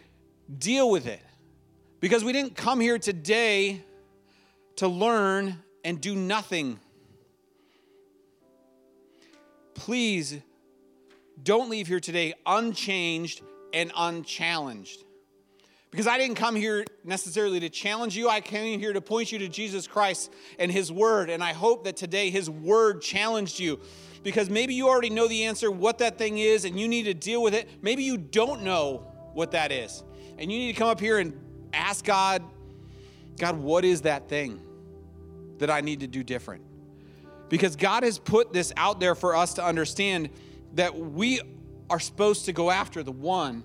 [0.58, 1.20] deal with it.
[2.00, 3.82] Because we didn't come here today
[4.76, 6.80] to learn and do nothing.
[9.74, 10.38] Please
[11.42, 13.42] don't leave here today unchanged
[13.72, 15.04] and unchallenged.
[15.90, 18.28] Because I didn't come here necessarily to challenge you.
[18.28, 21.30] I came here to point you to Jesus Christ and His Word.
[21.30, 23.80] And I hope that today His Word challenged you.
[24.22, 27.14] Because maybe you already know the answer, what that thing is, and you need to
[27.14, 27.68] deal with it.
[27.82, 30.02] Maybe you don't know what that is.
[30.38, 31.38] And you need to come up here and
[31.72, 32.42] ask God,
[33.38, 34.60] God, what is that thing
[35.58, 36.64] that I need to do different?
[37.48, 40.30] Because God has put this out there for us to understand
[40.74, 41.40] that we
[41.88, 43.64] are supposed to go after the one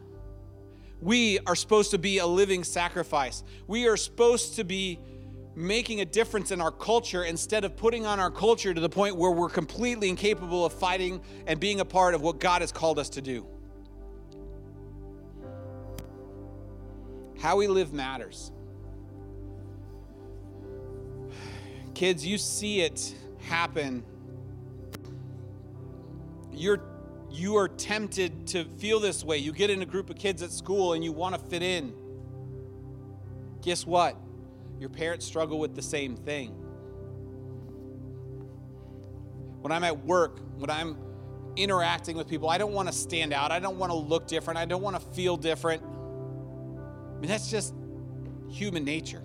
[1.01, 3.43] we are supposed to be a living sacrifice.
[3.67, 4.99] We are supposed to be
[5.55, 9.15] making a difference in our culture instead of putting on our culture to the point
[9.15, 12.99] where we're completely incapable of fighting and being a part of what God has called
[12.99, 13.47] us to do.
[17.39, 18.51] How we live matters.
[21.93, 24.03] Kids, you see it happen.
[26.51, 26.81] You're
[27.31, 29.37] you are tempted to feel this way.
[29.37, 31.93] You get in a group of kids at school and you want to fit in.
[33.61, 34.15] Guess what?
[34.79, 36.49] Your parents struggle with the same thing.
[39.61, 40.97] When I'm at work, when I'm
[41.55, 43.51] interacting with people, I don't want to stand out.
[43.51, 44.59] I don't want to look different.
[44.59, 45.81] I don't want to feel different.
[45.83, 47.73] I mean, that's just
[48.49, 49.23] human nature.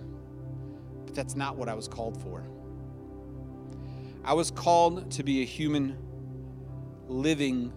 [1.05, 2.43] But that's not what I was called for.
[4.23, 5.97] I was called to be a human
[7.07, 7.73] living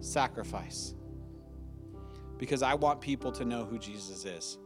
[0.00, 0.94] sacrifice
[2.38, 4.58] because I want people to know who Jesus is.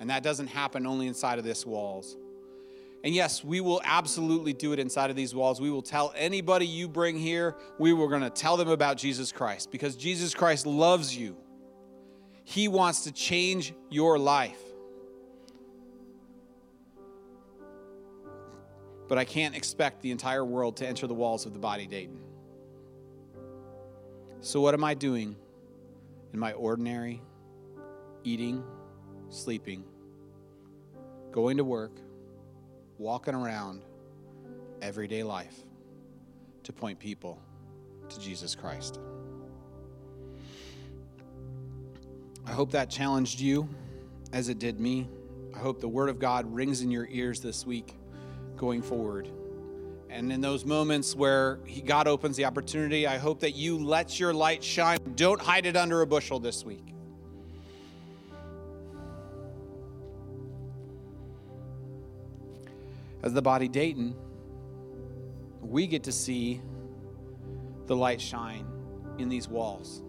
[0.00, 2.16] And that doesn't happen only inside of this walls.
[3.04, 5.60] And yes, we will absolutely do it inside of these walls.
[5.60, 9.30] We will tell anybody you bring here, we were going to tell them about Jesus
[9.30, 11.36] Christ because Jesus Christ loves you.
[12.44, 14.58] He wants to change your life.
[19.06, 22.20] But I can't expect the entire world to enter the walls of the body Dayton.
[24.40, 25.34] So, what am I doing
[26.32, 27.22] in my ordinary
[28.24, 28.62] eating,
[29.30, 29.84] sleeping,
[31.30, 31.92] going to work,
[32.98, 33.82] walking around,
[34.80, 35.54] everyday life
[36.62, 37.40] to point people
[38.08, 38.98] to Jesus Christ?
[42.46, 43.68] I hope that challenged you
[44.32, 45.08] as it did me.
[45.54, 47.96] I hope the Word of God rings in your ears this week
[48.56, 49.28] going forward.
[50.10, 54.18] And in those moments where he, God opens the opportunity, I hope that you let
[54.18, 54.98] your light shine.
[55.16, 56.94] Don't hide it under a bushel this week.
[63.22, 64.14] As the body Dayton,
[65.60, 66.60] we get to see
[67.86, 68.66] the light shine
[69.18, 70.02] in these walls.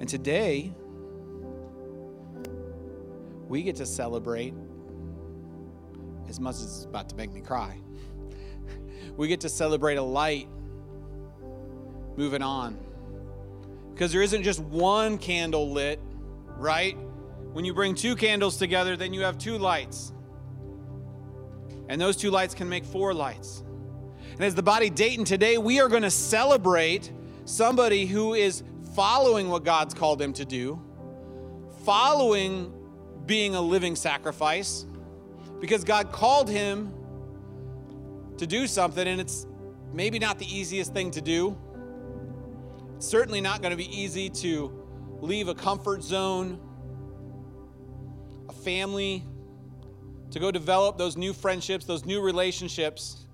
[0.00, 0.72] And today,
[3.48, 4.54] we get to celebrate
[6.28, 7.78] as much as it's about to make me cry.
[9.16, 10.48] we get to celebrate a light
[12.16, 12.78] moving on.
[13.92, 16.00] Because there isn't just one candle lit,
[16.56, 16.96] right?
[17.52, 20.12] When you bring two candles together, then you have two lights.
[21.88, 23.62] And those two lights can make four lights.
[24.32, 27.10] And as the body Dayton today, we are going to celebrate
[27.44, 28.62] somebody who is
[28.94, 30.80] following what God's called him to do,
[31.84, 32.72] following
[33.26, 34.86] being a living sacrifice,
[35.60, 36.92] because God called him
[38.36, 39.46] to do something, and it's
[39.92, 41.56] maybe not the easiest thing to do.
[42.96, 44.72] It's certainly not going to be easy to
[45.20, 46.60] leave a comfort zone,
[48.48, 49.24] a family,
[50.30, 53.24] to go develop those new friendships, those new relationships.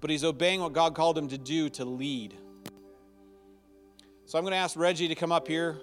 [0.00, 2.36] But he's obeying what God called him to do to lead.
[4.26, 5.80] So I'm going to ask Reggie to come up here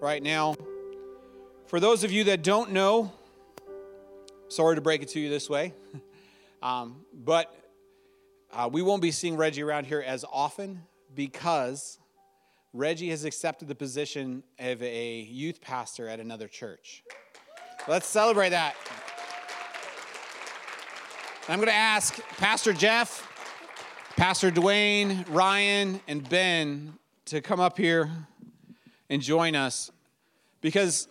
[0.00, 0.54] right now.
[1.66, 3.12] For those of you that don't know,
[4.52, 5.72] Sorry to break it to you this way.
[6.62, 7.56] um, but
[8.52, 10.82] uh, we won't be seeing Reggie around here as often
[11.14, 11.98] because
[12.74, 17.02] Reggie has accepted the position of a youth pastor at another church.
[17.88, 18.76] Let's celebrate that.
[21.48, 23.28] I'm going to ask Pastor Jeff,
[24.16, 28.08] Pastor Dwayne, Ryan, and Ben to come up here
[29.10, 29.90] and join us
[30.60, 31.08] because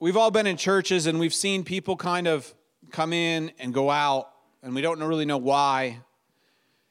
[0.00, 2.52] we've all been in churches and we've seen people kind of
[2.90, 4.30] come in and go out,
[4.64, 6.00] and we don't really know why.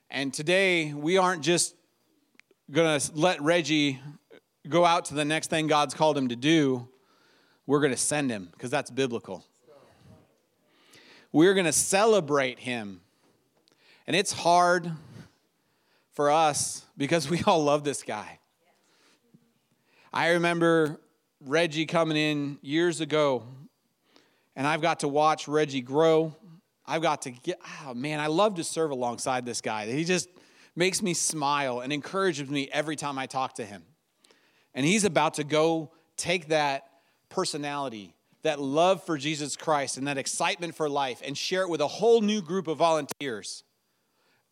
[0.10, 1.76] And today, we aren't just
[2.72, 4.00] going to let Reggie
[4.70, 6.88] go out to the next thing God's called him to do.
[7.66, 9.46] We're going to send him because that's biblical.
[11.32, 13.02] We're going to celebrate him.
[14.08, 14.92] And it's hard
[16.12, 18.40] for us because we all love this guy.
[20.14, 21.00] I remember
[21.40, 23.44] Reggie coming in years ago,
[24.56, 26.36] and I've got to watch Reggie grow.
[26.86, 29.86] I've got to get, oh man, I love to serve alongside this guy.
[29.86, 30.28] He just
[30.76, 33.84] makes me smile and encourages me every time I talk to him.
[34.74, 36.91] And he's about to go take that
[37.32, 38.14] personality,
[38.44, 41.88] that love for Jesus Christ, and that excitement for life and share it with a
[41.88, 43.64] whole new group of volunteers.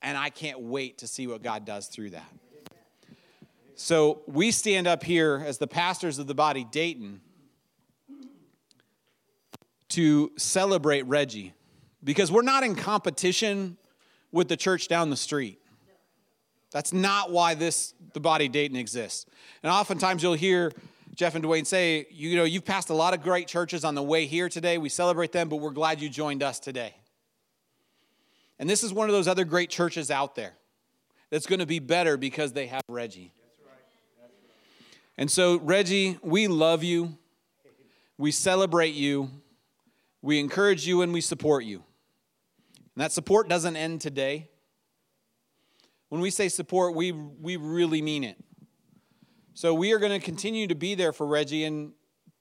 [0.01, 2.31] And I can't wait to see what God does through that.
[3.75, 7.21] So we stand up here as the pastors of the body, Dayton,
[9.89, 11.53] to celebrate Reggie
[12.03, 13.77] because we're not in competition
[14.31, 15.59] with the church down the street.
[16.71, 19.25] That's not why this the body Dayton exists.
[19.63, 20.71] And oftentimes you'll hear
[21.19, 24.01] Jeff and Dwayne say, you know, you've passed a lot of great churches on the
[24.01, 24.77] way here today.
[24.77, 26.95] We celebrate them, but we're glad you joined us today.
[28.57, 30.53] And this is one of those other great churches out there
[31.29, 33.33] that's going to be better because they have Reggie.
[35.17, 37.17] And so, Reggie, we love you.
[38.17, 39.29] We celebrate you.
[40.21, 41.83] We encourage you and we support you.
[42.95, 44.47] And that support doesn't end today.
[46.07, 48.37] When we say support, we, we really mean it.
[49.53, 51.93] So we are going to continue to be there for Reggie and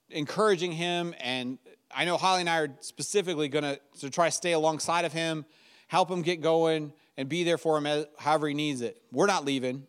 [0.09, 1.13] encouraging him.
[1.19, 1.57] And
[1.93, 5.45] I know Holly and I are specifically going to, try to stay alongside of him,
[5.87, 9.01] help him get going, and be there for him however he needs it.
[9.11, 9.85] We're not leaving.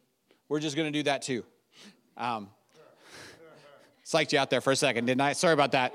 [0.49, 1.45] We're just going to do that too.
[2.17, 2.49] Um,
[4.05, 5.35] Psyched you out there for a second, didn't I?
[5.35, 5.95] Sorry about that.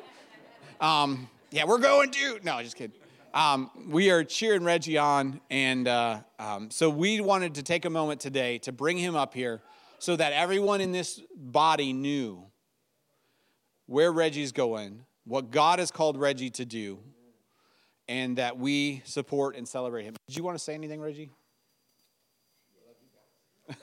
[0.80, 2.39] Um, yeah, we're going to.
[2.43, 2.95] No, just kidding.
[3.34, 7.89] Um, we are cheering Reggie on, and uh, um, so we wanted to take a
[7.89, 9.61] moment today to bring him up here
[10.00, 12.46] so that everyone in this body knew
[13.86, 17.00] where Reggie's going, what God has called Reggie to do,
[18.08, 20.16] and that we support and celebrate him.
[20.28, 21.32] Did you want to say anything, Reggie?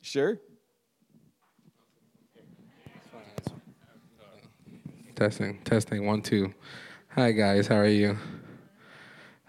[0.00, 0.38] sure.
[5.14, 6.52] Testing, testing, one, two.
[7.10, 8.16] Hi, guys, how are you?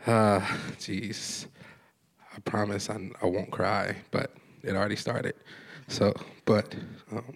[0.05, 0.41] Uh,
[0.77, 1.47] jeez.
[2.35, 5.35] I promise I, I won't cry, but it already started.
[5.87, 6.13] So,
[6.45, 6.75] but,
[7.11, 7.33] um,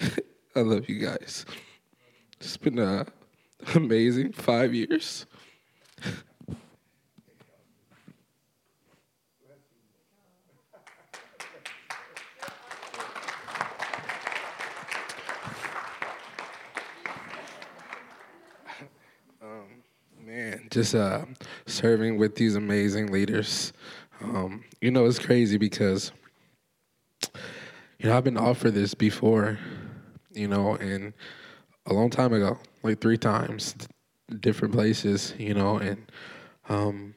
[0.54, 1.44] I love you guys.
[2.40, 3.04] It's been uh,
[3.74, 5.26] amazing five years.
[20.70, 21.24] Just uh,
[21.66, 23.72] serving with these amazing leaders.
[24.22, 26.12] Um, you know, it's crazy because,
[27.98, 29.58] you know, I've been offered this before,
[30.32, 31.12] you know, and
[31.86, 33.74] a long time ago, like three times,
[34.40, 36.10] different places, you know, and
[36.68, 37.14] um,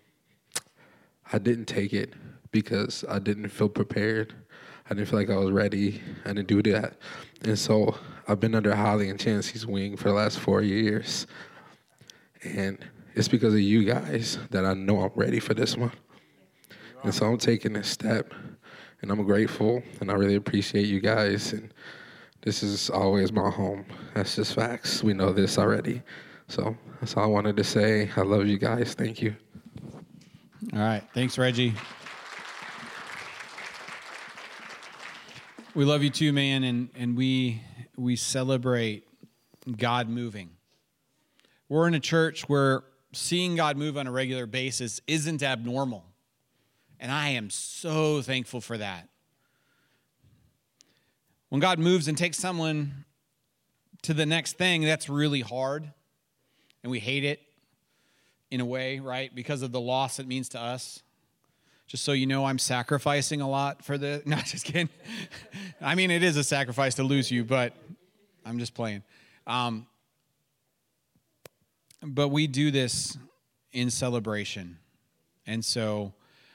[1.32, 2.14] I didn't take it
[2.52, 4.34] because I didn't feel prepared.
[4.86, 6.02] I didn't feel like I was ready.
[6.26, 6.96] I didn't do that.
[7.44, 7.96] And so
[8.28, 11.28] I've been under Holly and Chancy's wing for the last four years.
[12.44, 12.78] And
[13.16, 15.92] it's because of you guys that I know I'm ready for this one.
[17.04, 18.34] And so I'm taking this step
[19.02, 21.74] and I'm grateful and I really appreciate you guys and
[22.42, 23.86] this is always my home.
[24.14, 25.04] That's just facts.
[25.04, 26.02] We know this already.
[26.48, 28.10] So that's all I wanted to say.
[28.16, 28.94] I love you guys.
[28.94, 29.36] Thank you.
[30.74, 31.04] All right.
[31.14, 31.74] Thanks, Reggie.
[35.76, 37.62] We love you too, man, and, and we
[37.96, 39.08] we celebrate
[39.78, 40.50] God moving.
[41.68, 46.06] We're in a church where seeing God move on a regular basis isn't abnormal.
[47.00, 49.10] And I am so thankful for that.
[51.50, 53.06] When God moves and takes someone
[54.04, 55.90] to the next thing, that's really hard.
[56.84, 57.42] And we hate it
[58.52, 59.34] in a way, right?
[59.34, 61.02] Because of the loss it means to us.
[61.88, 64.22] Just so you know, I'm sacrificing a lot for the.
[64.26, 64.90] No, just kidding.
[65.82, 67.74] I mean, it is a sacrifice to lose you, but
[68.46, 69.02] I'm just playing.
[69.48, 69.88] Um,
[72.02, 73.18] but we do this
[73.72, 74.78] in celebration.
[75.46, 76.14] And so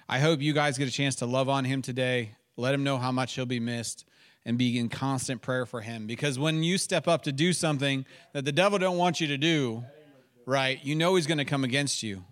[0.09, 2.33] I hope you guys get a chance to love on him today.
[2.57, 4.05] Let him know how much he'll be missed
[4.45, 8.05] and be in constant prayer for him because when you step up to do something
[8.33, 9.83] that the devil don't want you to do,
[10.47, 10.79] right?
[10.85, 12.25] You know he's going to come against you.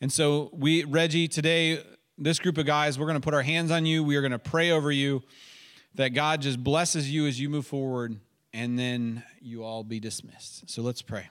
[0.00, 1.82] And so we Reggie today
[2.18, 4.02] this group of guys, we're going to put our hands on you.
[4.02, 5.22] We are going to pray over you
[5.94, 8.18] that God just blesses you as you move forward
[8.52, 10.68] and then you all be dismissed.
[10.68, 11.28] So let's pray.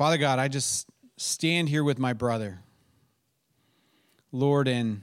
[0.00, 0.88] Father God, I just
[1.18, 2.60] stand here with my brother.
[4.32, 5.02] Lord, and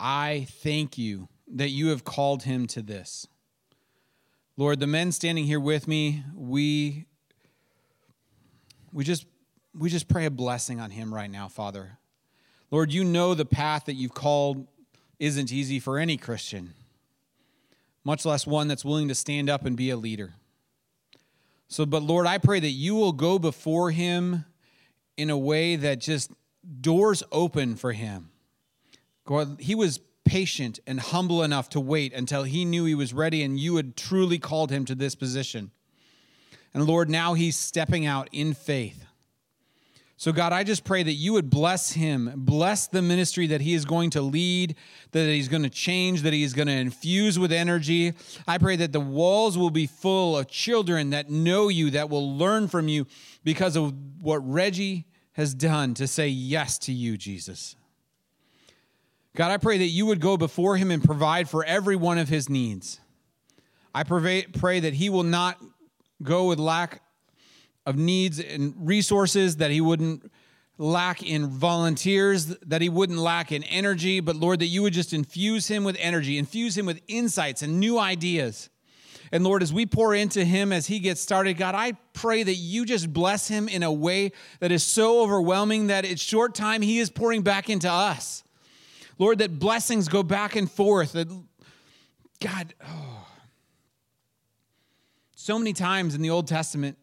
[0.00, 3.26] I thank you that you have called him to this.
[4.56, 7.04] Lord, the men standing here with me, we
[8.90, 9.26] we just
[9.78, 11.98] we just pray a blessing on him right now, Father.
[12.70, 14.66] Lord, you know the path that you've called
[15.18, 16.72] isn't easy for any Christian,
[18.02, 20.32] much less one that's willing to stand up and be a leader.
[21.68, 24.44] So, but Lord, I pray that you will go before him
[25.16, 26.30] in a way that just
[26.80, 28.30] doors open for him.
[29.26, 33.42] God, he was patient and humble enough to wait until he knew he was ready
[33.42, 35.70] and you had truly called him to this position.
[36.72, 39.04] And Lord, now he's stepping out in faith.
[40.20, 43.72] So, God, I just pray that you would bless him, bless the ministry that he
[43.74, 44.74] is going to lead,
[45.12, 48.14] that he's going to change, that he's going to infuse with energy.
[48.44, 52.36] I pray that the walls will be full of children that know you, that will
[52.36, 53.06] learn from you
[53.44, 57.76] because of what Reggie has done to say yes to you, Jesus.
[59.36, 62.28] God, I pray that you would go before him and provide for every one of
[62.28, 62.98] his needs.
[63.94, 64.42] I pray
[64.80, 65.62] that he will not
[66.24, 67.02] go with lack
[67.88, 70.30] of needs and resources, that he wouldn't
[70.76, 75.14] lack in volunteers, that he wouldn't lack in energy, but Lord, that you would just
[75.14, 78.68] infuse him with energy, infuse him with insights and new ideas.
[79.32, 82.54] And Lord, as we pour into him as he gets started, God, I pray that
[82.54, 86.82] you just bless him in a way that is so overwhelming that it's short time
[86.82, 88.44] he is pouring back into us.
[89.18, 91.12] Lord, that blessings go back and forth.
[91.12, 91.28] That
[92.40, 93.26] God, oh.
[95.34, 96.98] so many times in the Old Testament,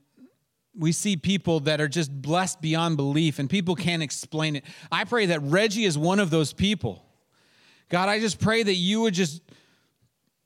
[0.77, 4.63] we see people that are just blessed beyond belief and people can't explain it.
[4.91, 7.05] I pray that Reggie is one of those people.
[7.89, 9.41] God, I just pray that you would just,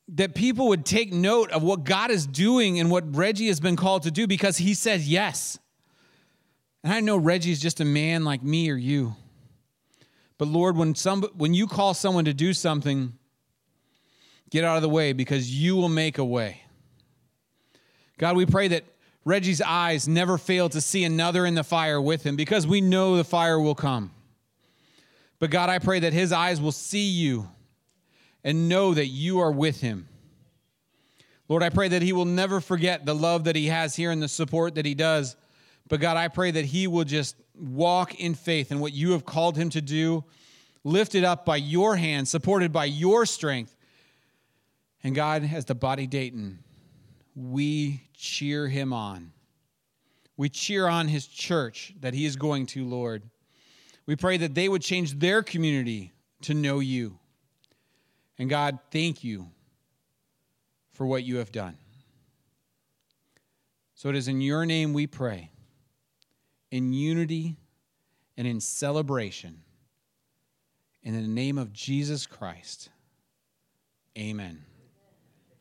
[0.10, 3.76] that people would take note of what God is doing and what Reggie has been
[3.76, 5.58] called to do because he said yes.
[6.84, 9.16] And I know Reggie's just a man like me or you.
[10.38, 13.14] But Lord, when, some, when you call someone to do something,
[14.50, 16.62] get out of the way because you will make a way.
[18.18, 18.84] God, we pray that
[19.26, 23.18] Reggie's eyes never fail to see another in the fire with him because we know
[23.18, 24.12] the fire will come.
[25.40, 27.48] But God, I pray that his eyes will see you
[28.44, 30.08] and know that you are with him.
[31.48, 34.22] Lord, I pray that he will never forget the love that he has here and
[34.22, 35.36] the support that he does.
[35.88, 39.26] But God, I pray that he will just walk in faith in what you have
[39.26, 40.24] called him to do,
[40.84, 43.76] lifted up by your hand, supported by your strength.
[45.04, 46.60] And God, as the body Dayton,
[47.36, 49.32] we cheer him on.
[50.36, 53.24] We cheer on his church that he is going to, Lord.
[54.06, 56.12] We pray that they would change their community
[56.42, 57.18] to know you.
[58.38, 59.48] And God, thank you
[60.94, 61.78] for what you have done.
[63.96, 65.52] So it is in your name we pray,
[66.72, 67.56] in unity
[68.38, 69.62] and in celebration.
[71.04, 72.90] In the name of Jesus Christ,
[74.18, 74.64] amen.